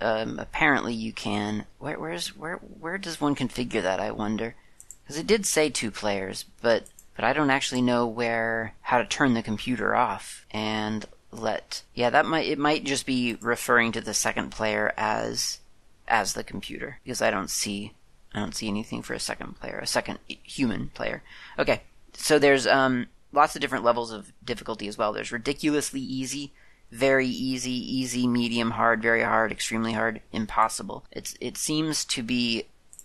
[0.00, 1.66] um, apparently you can.
[1.78, 4.00] Where, where's where where does one configure that?
[4.00, 4.54] I wonder,
[5.02, 6.84] because it did say two players, but
[7.16, 11.82] but I don't actually know where how to turn the computer off and let.
[11.94, 15.60] Yeah, that might it might just be referring to the second player as
[16.06, 17.94] as the computer because I don't see
[18.34, 21.22] I don't see anything for a second player, a second human player.
[21.58, 21.82] Okay,
[22.14, 25.12] so there's um lots of different levels of difficulty as well.
[25.12, 26.52] There's ridiculously easy,
[26.90, 31.04] very easy, easy, medium, hard, very hard, extremely hard, impossible.
[31.12, 32.64] It's it seems to be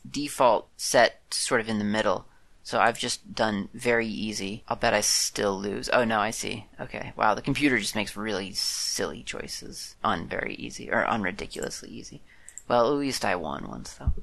[0.09, 2.25] default set sort of in the middle.
[2.63, 4.63] So I've just done very easy.
[4.69, 5.89] I'll bet I still lose.
[5.91, 6.67] Oh no, I see.
[6.80, 7.12] Okay.
[7.17, 12.21] Wow, the computer just makes really silly choices on very easy or on ridiculously easy.
[12.69, 14.13] Well, at least I won once though.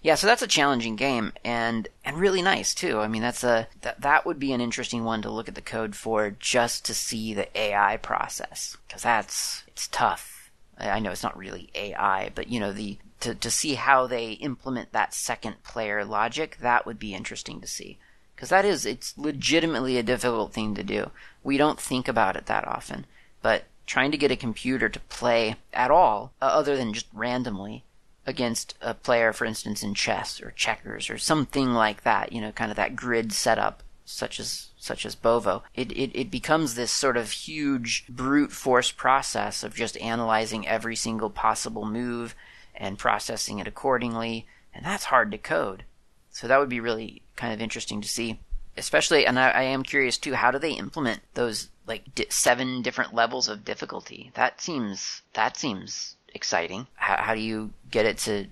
[0.00, 3.00] Yeah, so that's a challenging game and and really nice too.
[3.00, 5.60] I mean, that's a that that would be an interesting one to look at the
[5.60, 10.50] code for just to see the AI process cuz that's it's tough.
[10.78, 14.32] I know it's not really AI, but you know, the to to see how they
[14.32, 17.98] implement that second player logic, that would be interesting to see.
[18.36, 21.10] Cuz that is it's legitimately a difficult thing to do.
[21.42, 23.06] We don't think about it that often,
[23.42, 27.84] but trying to get a computer to play at all uh, other than just randomly
[28.26, 32.52] against a player, for instance, in chess or checkers or something like that, you know,
[32.52, 36.90] kind of that grid setup, such as such as Bovo, it, it, it becomes this
[36.90, 42.34] sort of huge brute force process of just analyzing every single possible move
[42.80, 45.84] and processing it accordingly, and that's hard to code.
[46.30, 48.40] So that would be really kind of interesting to see.
[48.76, 52.82] Especially, and I, I am curious too, how do they implement those like di- seven
[52.82, 54.30] different levels of difficulty?
[54.34, 56.86] That seems that seems exciting.
[56.94, 58.46] How, how do you get it to?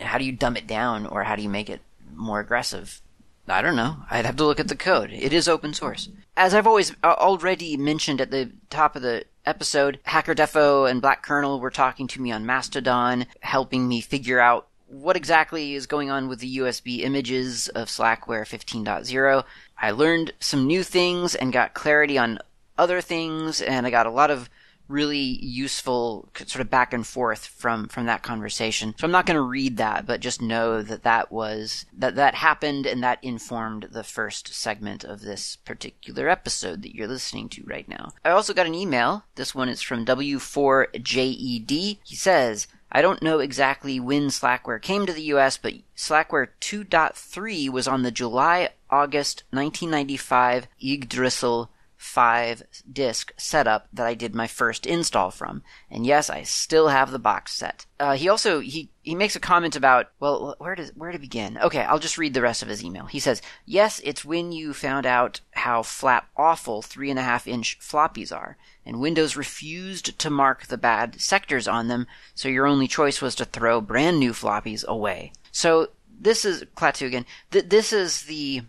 [0.00, 1.80] How do you dumb it down, or how do you make it
[2.14, 3.00] more aggressive?
[3.48, 3.96] I don't know.
[4.10, 5.10] I'd have to look at the code.
[5.12, 6.08] It is open source.
[6.36, 11.02] As I've always uh, already mentioned at the top of the episode, Hacker Defo and
[11.02, 15.86] Black Kernel were talking to me on Mastodon, helping me figure out what exactly is
[15.86, 19.44] going on with the USB images of Slackware 15.0.
[19.80, 22.38] I learned some new things and got clarity on
[22.76, 24.50] other things, and I got a lot of
[24.88, 28.94] really useful sort of back and forth from from that conversation.
[28.98, 32.34] So I'm not going to read that, but just know that that was that that
[32.36, 37.64] happened and that informed the first segment of this particular episode that you're listening to
[37.64, 38.12] right now.
[38.24, 39.24] I also got an email.
[39.34, 41.98] This one is from W4JED.
[42.04, 47.70] He says, I don't know exactly when Slackware came to the US, but Slackware 2.3
[47.70, 51.70] was on the July August 1995 Yggdrasil
[52.02, 55.62] 5 disk setup that I did my first install from.
[55.88, 57.86] And yes, I still have the box set.
[58.00, 61.56] Uh, he also he he makes a comment about well where does where to begin?
[61.58, 63.06] Okay, I'll just read the rest of his email.
[63.06, 67.46] He says, "Yes, it's when you found out how flat awful three and a half
[67.46, 72.66] inch floppies are, and Windows refused to mark the bad sectors on them, so your
[72.66, 75.90] only choice was to throw brand new floppies away." So
[76.20, 77.26] this is Klaatu again.
[77.52, 78.62] Th- this is the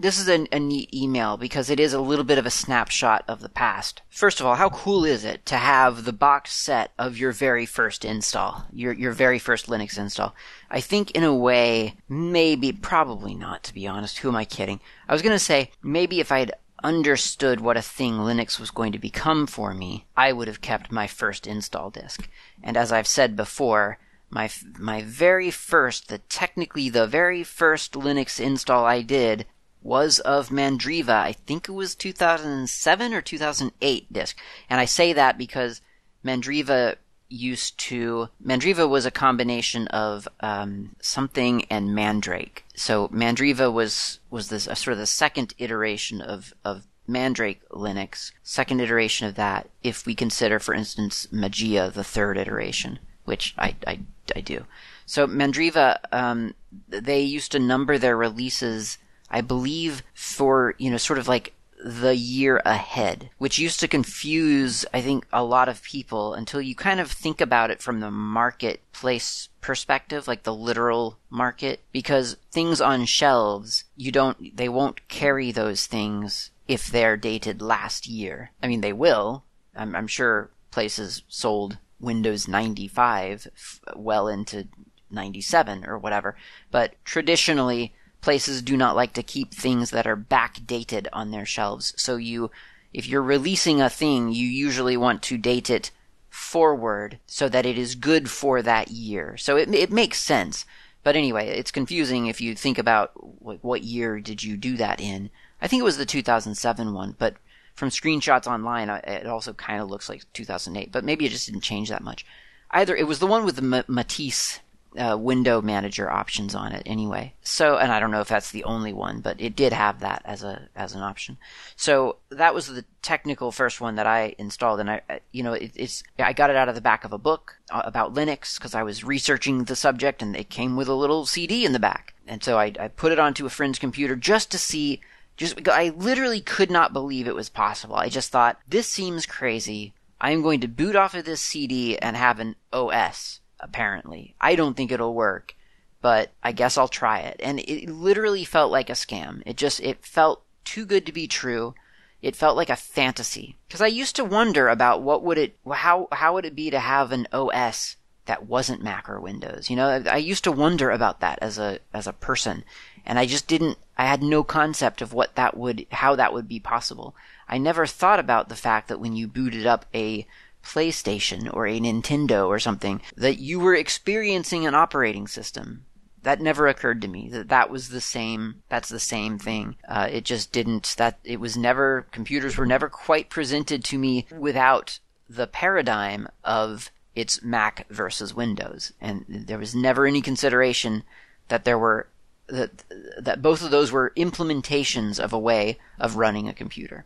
[0.00, 3.24] this is a, a, neat email because it is a little bit of a snapshot
[3.26, 4.02] of the past.
[4.08, 7.66] First of all, how cool is it to have the box set of your very
[7.66, 10.34] first install, your your very first Linux install?
[10.70, 14.18] I think in a way, maybe, probably not, to be honest.
[14.18, 14.80] Who am I kidding?
[15.08, 16.52] I was gonna say maybe if I'd
[16.84, 20.92] understood what a thing Linux was going to become for me, I would have kept
[20.92, 22.28] my first install disk.
[22.62, 23.98] And as I've said before,
[24.30, 29.46] my my very first, the technically the very first Linux install I did
[29.82, 31.10] was of Mandriva.
[31.10, 34.36] I think it was 2007 or 2008 disk.
[34.68, 35.80] And I say that because
[36.24, 36.96] Mandriva
[37.28, 42.64] used to Mandriva was a combination of um, something and Mandrake.
[42.74, 48.80] So Mandriva was was this sort of the second iteration of of Mandrake Linux, second
[48.80, 49.68] iteration of that.
[49.82, 54.00] If we consider, for instance, Mageia, the third iteration, which I I,
[54.34, 54.66] I do.
[55.06, 56.54] So Mandriva, um,
[56.88, 58.98] they used to number their releases,
[59.30, 61.52] I believe, for you know sort of like
[61.84, 66.74] the year ahead, which used to confuse, I think, a lot of people until you
[66.74, 72.80] kind of think about it from the marketplace perspective, like the literal market, because things
[72.80, 78.50] on shelves, you don't, they won't carry those things if they're dated last year.
[78.62, 79.44] I mean, they will.
[79.74, 84.68] I'm, I'm sure places sold Windows 95 f- well into
[85.10, 86.36] 97 or whatever,
[86.70, 91.94] but traditionally, places do not like to keep things that are backdated on their shelves.
[91.96, 92.50] So you,
[92.92, 95.90] if you're releasing a thing, you usually want to date it
[96.28, 99.36] forward so that it is good for that year.
[99.36, 100.66] So it, it makes sense.
[101.02, 105.30] But anyway, it's confusing if you think about what year did you do that in.
[105.60, 107.36] I think it was the 2007 one, but
[107.74, 110.90] from screenshots online, it also kind of looks like 2008.
[110.90, 112.26] But maybe it just didn't change that much.
[112.70, 114.58] Either it was the one with the Metisse
[114.98, 117.32] uh, window manager options on it anyway.
[117.42, 120.22] So, and I don't know if that's the only one, but it did have that
[120.24, 121.38] as a as an option.
[121.76, 125.72] So that was the technical first one that I installed, and I, you know, it,
[125.74, 128.74] it's I got it out of the back of a book uh, about Linux because
[128.74, 132.14] I was researching the subject, and it came with a little CD in the back,
[132.26, 135.00] and so I, I put it onto a friend's computer just to see.
[135.36, 137.94] Just I literally could not believe it was possible.
[137.94, 139.94] I just thought this seems crazy.
[140.20, 144.34] I am going to boot off of this CD and have an OS apparently.
[144.40, 145.54] I don't think it'll work,
[146.00, 147.40] but I guess I'll try it.
[147.42, 149.42] And it literally felt like a scam.
[149.46, 151.74] It just, it felt too good to be true.
[152.20, 153.56] It felt like a fantasy.
[153.70, 156.80] Cause I used to wonder about what would it, how, how would it be to
[156.80, 157.96] have an OS
[158.26, 159.70] that wasn't Mac or Windows?
[159.70, 162.64] You know, I used to wonder about that as a, as a person.
[163.06, 166.48] And I just didn't, I had no concept of what that would, how that would
[166.48, 167.14] be possible.
[167.48, 170.26] I never thought about the fact that when you booted up a
[170.64, 175.84] PlayStation or a Nintendo or something, that you were experiencing an operating system.
[176.22, 178.62] That never occurred to me that that was the same.
[178.68, 179.76] That's the same thing.
[179.88, 180.94] Uh, it just didn't.
[180.98, 182.06] That it was never.
[182.10, 184.98] Computers were never quite presented to me without
[185.28, 191.02] the paradigm of it's Mac versus Windows, and there was never any consideration
[191.48, 192.08] that there were
[192.48, 192.84] that
[193.18, 197.04] that both of those were implementations of a way of running a computer.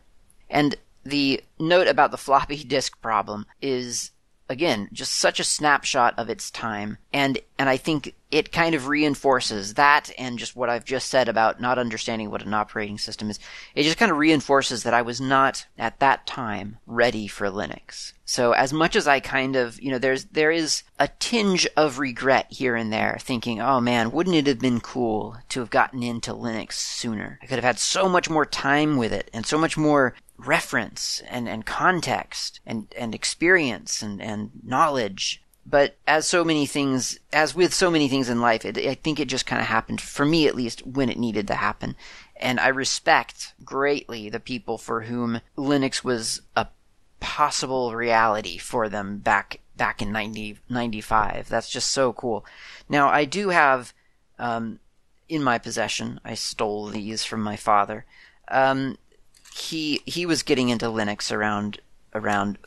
[0.49, 4.11] And the note about the floppy disk problem is
[4.49, 6.97] again just such a snapshot of its time.
[7.11, 11.29] And and I think it kind of reinforces that and just what I've just said
[11.29, 13.39] about not understanding what an operating system is.
[13.75, 18.13] It just kind of reinforces that I was not at that time ready for Linux.
[18.25, 21.99] So as much as I kind of you know there's there is a tinge of
[21.99, 26.01] regret here and there thinking oh man wouldn't it have been cool to have gotten
[26.03, 27.39] into Linux sooner?
[27.41, 30.15] I could have had so much more time with it and so much more
[30.45, 35.41] reference and, and context and, and experience and, and knowledge.
[35.65, 39.19] But as so many things, as with so many things in life, it, I think
[39.19, 41.95] it just kind of happened, for me at least, when it needed to happen.
[42.35, 46.67] And I respect greatly the people for whom Linux was a
[47.19, 51.49] possible reality for them back back in 90, 95.
[51.49, 52.45] That's just so cool.
[52.87, 53.93] Now, I do have
[54.37, 54.79] um,
[55.29, 58.05] in my possession, I stole these from my father,
[58.49, 58.97] um,
[59.53, 61.79] he he was getting into Linux around
[62.13, 62.57] around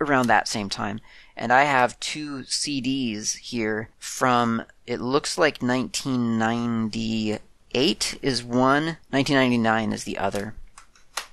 [0.00, 1.00] around that same time.
[1.36, 10.04] And I have two CDs here from it looks like 1998 is one, 1999 is
[10.04, 10.54] the other.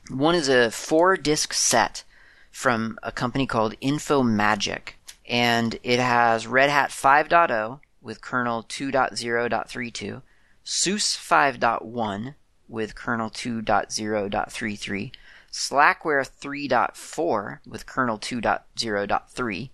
[0.09, 2.05] One is a four disc set
[2.51, 4.93] from a company called InfoMagic
[5.29, 10.21] and it has Red Hat 5.0 with kernel 2.0.32,
[10.63, 12.35] SUSE 5.1
[12.69, 15.11] with kernel 2.0.33,
[15.51, 19.69] Slackware 3.4 with kernel 2.0.30,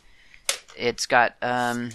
[0.75, 1.91] it's got um,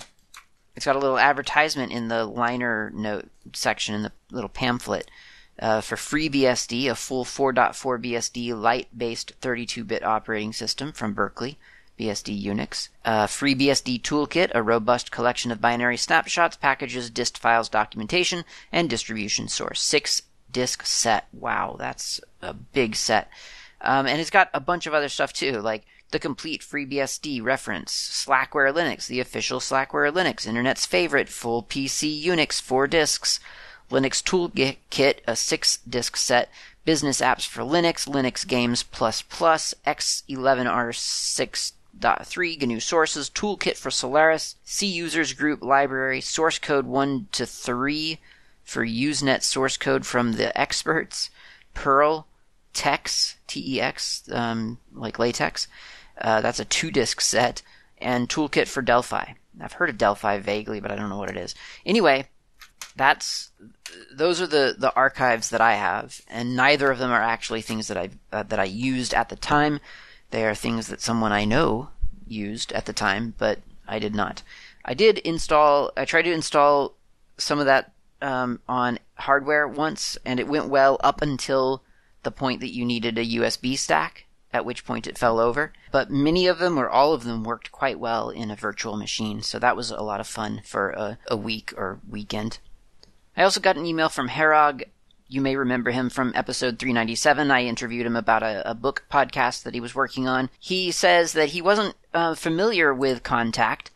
[0.77, 5.11] it's got a little advertisement in the liner note section in the little pamphlet
[5.59, 11.59] uh, for FreeBSD, a full 4.4 BSD light-based 32-bit operating system from Berkeley.
[11.99, 12.89] BSD Unix.
[13.05, 19.49] Uh, FreeBSD Toolkit, a robust collection of binary snapshots, packages, dist files, documentation, and distribution
[19.49, 19.83] source.
[19.83, 21.29] Six disk set.
[21.33, 23.29] Wow, that's a big set.
[23.83, 27.93] Um, and it's got a bunch of other stuff too, like the complete FreeBSD reference,
[27.93, 33.41] Slackware Linux, the official Slackware Linux, internet's favorite full PC Unix, four disks,
[33.91, 36.51] Linux Toolkit, a six disk set,
[36.85, 41.73] business apps for Linux, Linux Games Plus Plus, X11R6
[42.25, 48.19] 3, GNU Sources, Toolkit for Solaris, C Users Group Library, Source Code 1 to 3
[48.71, 51.31] for Usenet source code from the experts,
[51.75, 52.27] Perl,
[52.73, 55.67] Tex, T E X, um, like latex.
[56.21, 57.63] Uh, that's a two disc set,
[57.99, 59.33] and Toolkit for Delphi.
[59.61, 61.55] I've heard of Delphi vaguely, but I don't know what it is.
[61.85, 62.29] Anyway,
[62.97, 63.51] that's
[64.13, 67.89] those are the the archives that I have, and neither of them are actually things
[67.89, 69.81] that I uh, that I used at the time.
[70.31, 71.91] They are things that someone I know
[72.27, 74.43] used at the time, but I did not.
[74.85, 75.93] I did install.
[75.97, 76.97] I tried to install
[77.37, 77.93] some of that
[78.23, 81.83] um, on hardware once, and it went well up until
[82.23, 85.73] the point that you needed a USB stack, at which point it fell over.
[85.93, 89.43] But many of them, or all of them, worked quite well in a virtual machine,
[89.43, 92.59] so that was a lot of fun for a, a week or weekend.
[93.37, 94.83] I also got an email from Herog.
[95.29, 97.51] You may remember him from episode 397.
[97.51, 100.51] I interviewed him about a, a book podcast that he was working on.
[100.59, 103.91] He says that he wasn't uh, familiar with Kontact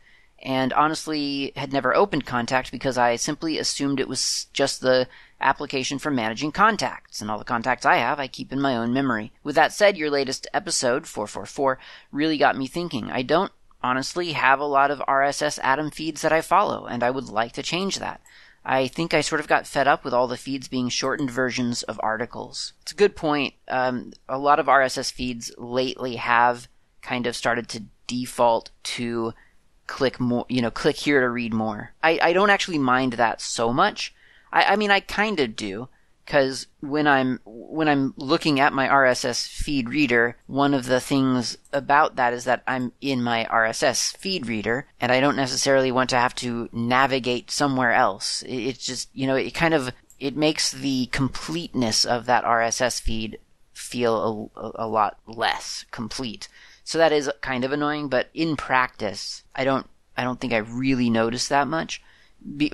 [0.44, 5.08] and honestly had never opened Kontact because I simply assumed it was just the
[5.40, 8.92] application for managing contacts, and all the contacts I have I keep in my own
[8.92, 9.32] memory.
[9.42, 11.78] With that said, your latest episode, 444,
[12.12, 13.10] really got me thinking.
[13.10, 17.10] I don't honestly have a lot of RSS Atom feeds that I follow, and I
[17.10, 18.20] would like to change that.
[18.64, 21.82] I think I sort of got fed up with all the feeds being shortened versions
[21.82, 22.72] of articles.
[22.80, 23.54] It's a good point.
[23.68, 26.66] Um, a lot of RSS feeds lately have
[27.02, 29.34] kind of started to default to
[29.86, 31.92] click more, you know, click here to read more.
[32.02, 34.14] I, I don't actually mind that so much.
[34.54, 35.88] I, I mean, I kind of do
[36.24, 41.58] because when I'm when I'm looking at my RSS feed reader, one of the things
[41.72, 46.08] about that is that I'm in my RSS feed reader, and I don't necessarily want
[46.10, 48.42] to have to navigate somewhere else.
[48.46, 53.38] It's just you know it kind of it makes the completeness of that RSS feed
[53.72, 56.48] feel a, a lot less complete.
[56.84, 60.58] So that is kind of annoying, but in practice, I don't I don't think I
[60.58, 62.00] really notice that much.
[62.56, 62.70] Be,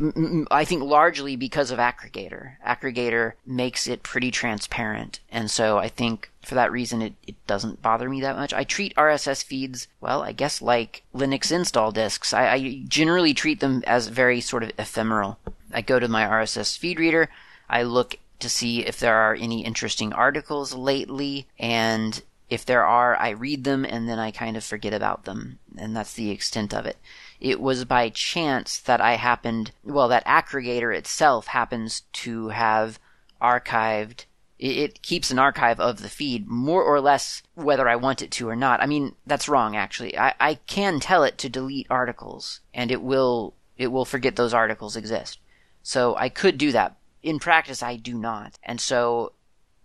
[0.51, 2.57] I think largely because of Akregator.
[2.66, 7.81] Akregator makes it pretty transparent, and so I think for that reason it, it doesn't
[7.81, 8.53] bother me that much.
[8.53, 12.35] I treat RSS feeds, well, I guess like Linux install disks.
[12.35, 15.39] I, I generally treat them as very sort of ephemeral.
[15.73, 17.29] I go to my RSS feed reader,
[17.68, 23.16] I look to see if there are any interesting articles lately, and if there are,
[23.16, 26.75] I read them and then I kind of forget about them, and that's the extent
[26.75, 26.99] of it.
[27.41, 32.99] It was by chance that I happened, well, that Akregator itself happens to have
[33.41, 34.26] archived
[34.61, 38.49] it keeps an archive of the feed more or less whether I want it to
[38.49, 38.82] or not.
[38.82, 40.16] I mean, that's wrong actually.
[40.18, 44.53] I, I can tell it to delete articles and it will it will forget those
[44.53, 45.38] articles exist.
[45.82, 46.97] So I could do that.
[47.22, 48.59] In practice I do not.
[48.62, 49.32] And so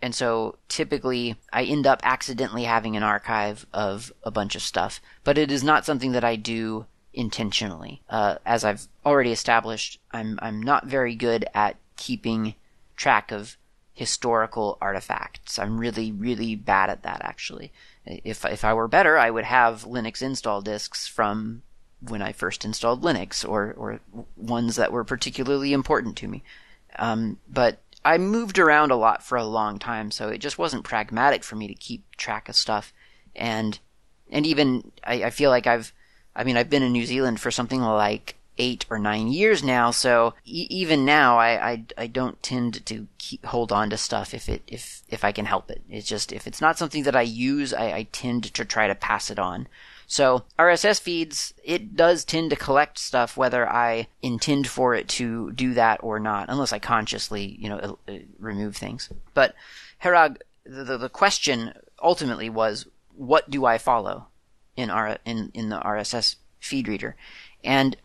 [0.01, 4.99] and so typically I end up accidentally having an archive of a bunch of stuff,
[5.23, 6.85] but it is not something that I do
[7.15, 8.01] intentionally.
[8.09, 12.55] Uh, as I've already established, I'm I'm not very good at keeping
[12.95, 13.57] track of
[13.93, 15.57] historical artifacts.
[15.57, 17.71] I'm really really bad at that actually.
[18.05, 21.63] If if I were better, I would have Linux install disks from
[22.01, 23.99] when I first installed Linux or or
[24.35, 26.43] ones that were particularly important to me.
[26.97, 30.83] Um, but I moved around a lot for a long time, so it just wasn't
[30.83, 32.93] pragmatic for me to keep track of stuff.
[33.35, 33.79] And
[34.29, 35.93] and even I, I feel like I've,
[36.35, 39.91] I mean, I've been in New Zealand for something like eight or nine years now.
[39.91, 44.33] So e- even now, I, I, I don't tend to keep, hold on to stuff
[44.33, 45.81] if it if if I can help it.
[45.89, 48.95] It's just if it's not something that I use, I, I tend to try to
[48.95, 49.67] pass it on.
[50.07, 55.51] So RSS feeds, it does tend to collect stuff whether I intend for it to
[55.53, 59.09] do that or not, unless I consciously, you know, uh, remove things.
[59.33, 59.55] But
[60.03, 61.73] Herag, the, the question
[62.03, 64.27] ultimately was, what do I follow
[64.75, 67.15] in R in in the RSS feed reader?
[67.63, 67.97] And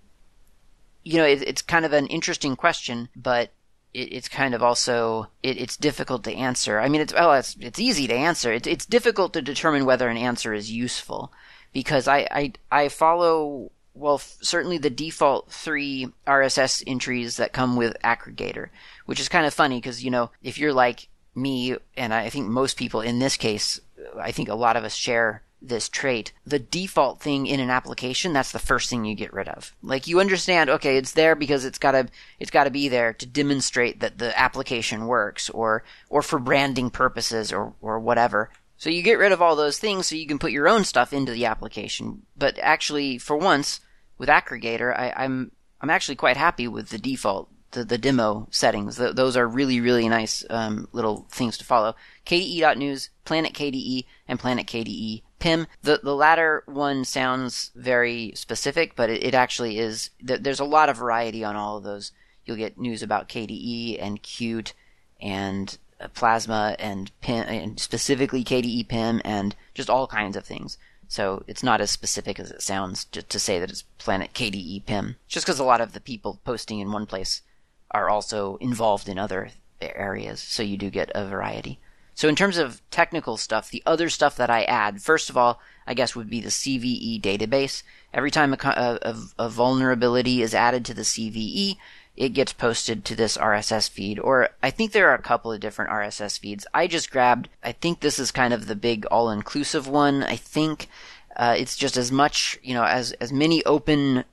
[1.02, 3.50] you know, it, it's kind of an interesting question, but
[3.94, 6.80] it, it's kind of also it, it's difficult to answer.
[6.80, 8.52] I mean, it's well, it's it's easy to answer.
[8.52, 11.32] It's it's difficult to determine whether an answer is useful
[11.72, 17.76] because I I, I follow well f- certainly the default three RSS entries that come
[17.76, 18.68] with Akregator,
[19.06, 22.48] which is kind of funny because you know if you're like me and I think
[22.48, 23.80] most people in this case,
[24.18, 28.32] I think a lot of us share this trait, the default thing in an application,
[28.32, 29.74] that's the first thing you get rid of.
[29.82, 32.08] Like you understand, okay, it's there because it's gotta,
[32.38, 37.52] it's gotta be there to demonstrate that the application works or, or for branding purposes
[37.52, 38.50] or, or whatever.
[38.76, 41.12] So you get rid of all those things so you can put your own stuff
[41.12, 42.22] into the application.
[42.36, 43.80] But actually, for once,
[44.16, 48.96] with Akregator, I, I'm, I'm actually quite happy with the default the, the demo settings.
[48.96, 51.94] The, those are really, really nice um, little things to follow.
[52.26, 55.66] KDE.news, Planet KDE, and Planet KDE PIM.
[55.82, 60.10] The the latter one sounds very specific, but it, it actually is.
[60.20, 62.12] There's a lot of variety on all of those.
[62.44, 64.72] You'll get news about KDE and Qt
[65.20, 70.78] and uh, Plasma and PIM, and specifically KDE PIM, and just all kinds of things.
[71.08, 74.86] So it's not as specific as it sounds to, to say that it's Planet KDE
[74.86, 75.16] PIM.
[75.26, 77.42] Just because a lot of the people posting in one place
[77.90, 81.80] are also involved in other areas, so you do get a variety.
[82.20, 85.58] So in terms of technical stuff, the other stuff that I add, first of all,
[85.86, 87.82] I guess would be the CVE database.
[88.12, 91.78] Every time a, a, a, vulnerability is added to the CVE,
[92.18, 94.18] it gets posted to this RSS feed.
[94.18, 96.66] Or I think there are a couple of different RSS feeds.
[96.74, 100.22] I just grabbed, I think this is kind of the big all-inclusive one.
[100.22, 100.88] I think
[101.36, 104.24] uh, it's just as much, you know, as as many open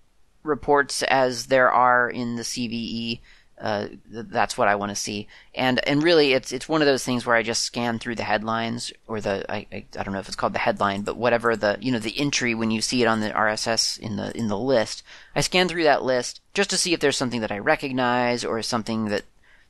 [0.44, 3.22] reports as there are in the CVE
[3.60, 5.28] uh, that's what I want to see.
[5.56, 8.24] And and really, it's it's one of those things where I just scan through the
[8.24, 11.56] headlines or the I, I, I don't know if it's called the headline, but whatever
[11.56, 14.48] the you know the entry when you see it on the RSS in the in
[14.48, 15.02] the list.
[15.36, 18.62] I scan through that list just to see if there's something that I recognize or
[18.62, 19.24] something that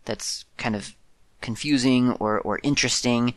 [0.03, 0.93] that's kind of
[1.39, 3.35] confusing or or interesting.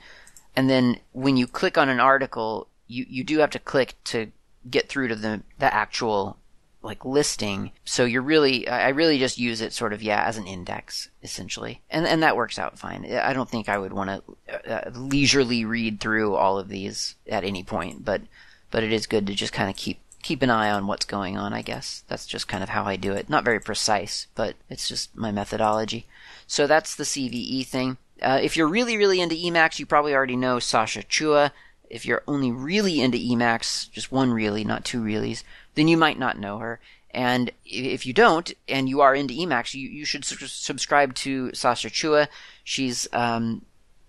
[0.57, 4.33] And then when you click on an article, you you do have to click to
[4.69, 6.39] get through to the the actual
[6.83, 7.73] like listing.
[7.85, 11.83] So you're really, I really just use it sort of, yeah, as an index essentially,
[11.91, 13.05] and and that works out fine.
[13.13, 17.45] I don't think I would want to uh, leisurely read through all of these at
[17.45, 18.23] any point, but
[18.71, 21.37] but it is good to just kind of keep keep an eye on what's going
[21.37, 21.53] on.
[21.53, 23.29] I guess that's just kind of how I do it.
[23.29, 26.07] Not very precise, but it's just my methodology.
[26.47, 27.99] So that's the CVE thing.
[28.23, 31.53] Uh, if you're really really into Emacs, you probably already know Sacha Chua.
[31.91, 35.43] If you're only really into Emacs, just one really, not two reallys,
[35.75, 36.81] then you might not know her.
[37.13, 41.53] And if you don't, and you are into Emacs, you, you should su- subscribe to
[41.53, 42.29] Sacha Chua.
[42.63, 43.63] She's um,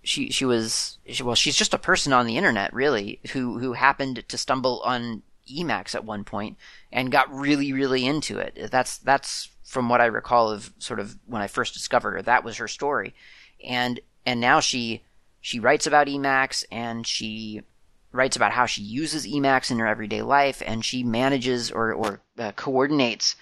[0.03, 3.73] she she was she, well, she's just a person on the internet, really, who who
[3.73, 6.57] happened to stumble on Emacs at one point
[6.91, 8.69] and got really really into it.
[8.71, 12.21] That's that's from what I recall of sort of when I first discovered her.
[12.21, 13.15] That was her story,
[13.63, 15.03] and and now she
[15.39, 17.63] she writes about Emacs and she
[18.11, 22.21] writes about how she uses Emacs in her everyday life, and she manages or, or
[22.37, 23.35] uh, coordinates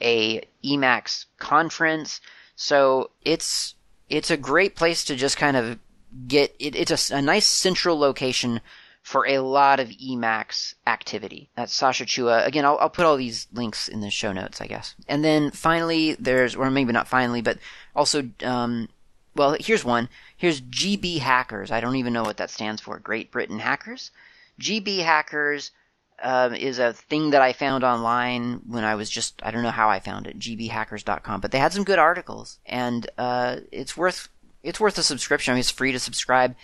[0.00, 2.20] a Emacs conference.
[2.56, 3.74] So it's
[4.08, 5.78] it's a great place to just kind of
[6.28, 8.60] get it, it's a, a, nice central location
[9.02, 11.48] for a lot of Emacs activity.
[11.56, 12.46] That's Sacha Chua.
[12.46, 14.94] Again, I'll, I'll put all these links in the show notes, I guess.
[15.08, 17.58] And then finally, there's, or maybe not finally, but
[17.96, 18.88] also, um,
[19.34, 20.08] well, here's one.
[20.36, 21.70] Here's GB Hackers.
[21.70, 22.98] I don't even know what that stands for.
[22.98, 24.10] Great Britain Hackers.
[24.60, 25.70] GB Hackers
[26.22, 29.70] um, is a thing that I found online when I was just, I don't know
[29.70, 34.28] how I found it, gbhackers.com, but they had some good articles and, uh, it's worth,
[34.62, 35.52] it's worth a subscription.
[35.52, 36.54] I mean, it's free to subscribe.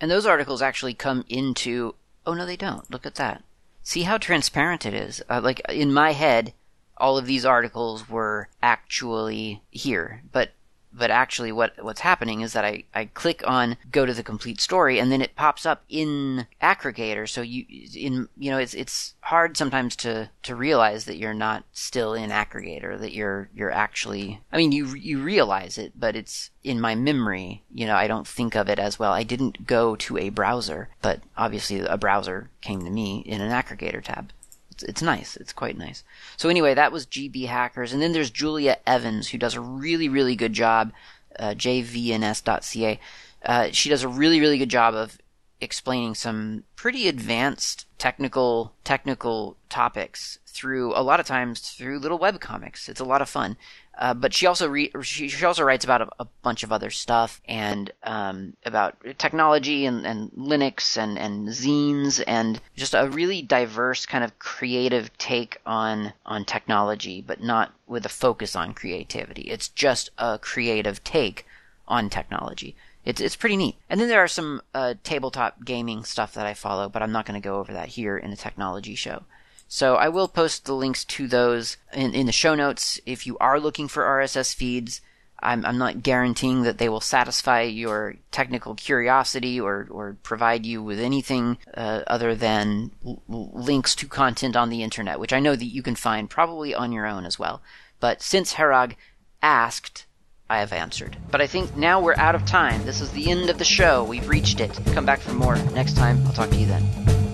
[0.00, 1.94] And those articles actually come into,
[2.26, 2.90] oh no, they don't.
[2.90, 3.44] Look at that.
[3.82, 5.22] See how transparent it is.
[5.28, 6.54] Uh, like in my head,
[6.96, 10.50] all of these articles were actually here, but
[10.96, 14.60] but actually what what's happening is that I, I click on go to the complete
[14.60, 17.28] story and then it pops up in Akregator.
[17.28, 17.64] So you
[17.94, 22.30] in you know it's it's hard sometimes to to realize that you're not still in
[22.30, 26.94] Akregator that you're you're actually I mean you you realize it but it's in my
[26.94, 27.64] memory.
[27.72, 29.12] You know I don't think of it as well.
[29.12, 33.50] I didn't go to a browser but obviously a browser came to me in an
[33.50, 34.30] Akregator tab
[34.74, 35.36] it's, it's nice.
[35.36, 36.02] It's quite nice.
[36.36, 40.08] So anyway, that was GB Hackers, and then there's Julia Evans, who does a really,
[40.08, 40.92] really good job.
[41.38, 43.00] Uh, jvns.ca.
[43.44, 45.18] Uh, she does a really, really good job of
[45.64, 52.40] explaining some pretty advanced technical technical topics through a lot of times through little web
[52.40, 52.88] comics.
[52.88, 53.56] It's a lot of fun.
[53.96, 56.90] Uh, but she also re- she, she also writes about a, a bunch of other
[56.90, 63.40] stuff and um, about technology and, and Linux and, and zines and just a really
[63.40, 69.42] diverse kind of creative take on on technology, but not with a focus on creativity.
[69.42, 71.46] It's just a creative take
[71.86, 72.74] on technology.
[73.04, 73.76] It's it's pretty neat.
[73.88, 77.26] And then there are some uh, tabletop gaming stuff that I follow, but I'm not
[77.26, 79.24] going to go over that here in a technology show.
[79.68, 83.00] So I will post the links to those in, in the show notes.
[83.06, 85.00] If you are looking for RSS feeds,
[85.44, 90.82] I'm, I'm not guaranteeing that they will satisfy your technical curiosity or, or provide you
[90.82, 95.54] with anything uh, other than l- links to content on the internet, which I know
[95.54, 97.62] that you can find probably on your own as well.
[98.00, 98.96] But since Herag
[99.42, 100.06] asked,
[100.48, 101.16] I have answered.
[101.30, 102.84] But I think now we're out of time.
[102.84, 104.04] This is the end of the show.
[104.04, 104.78] We've reached it.
[104.92, 106.22] Come back for more next time.
[106.26, 107.33] I'll talk to you then.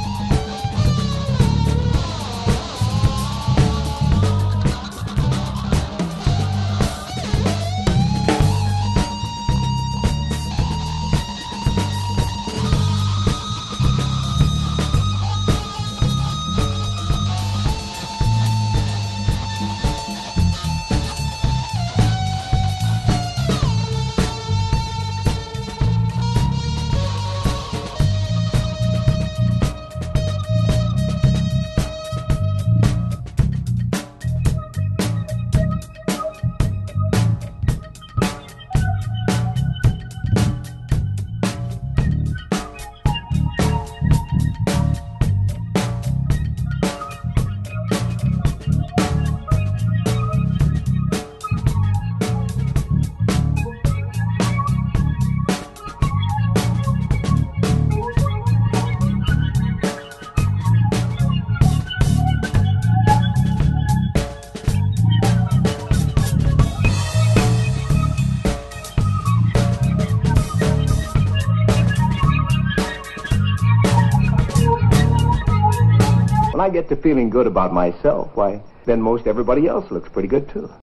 [76.91, 80.69] To feeling good about myself, why, then most everybody else looks pretty good, too.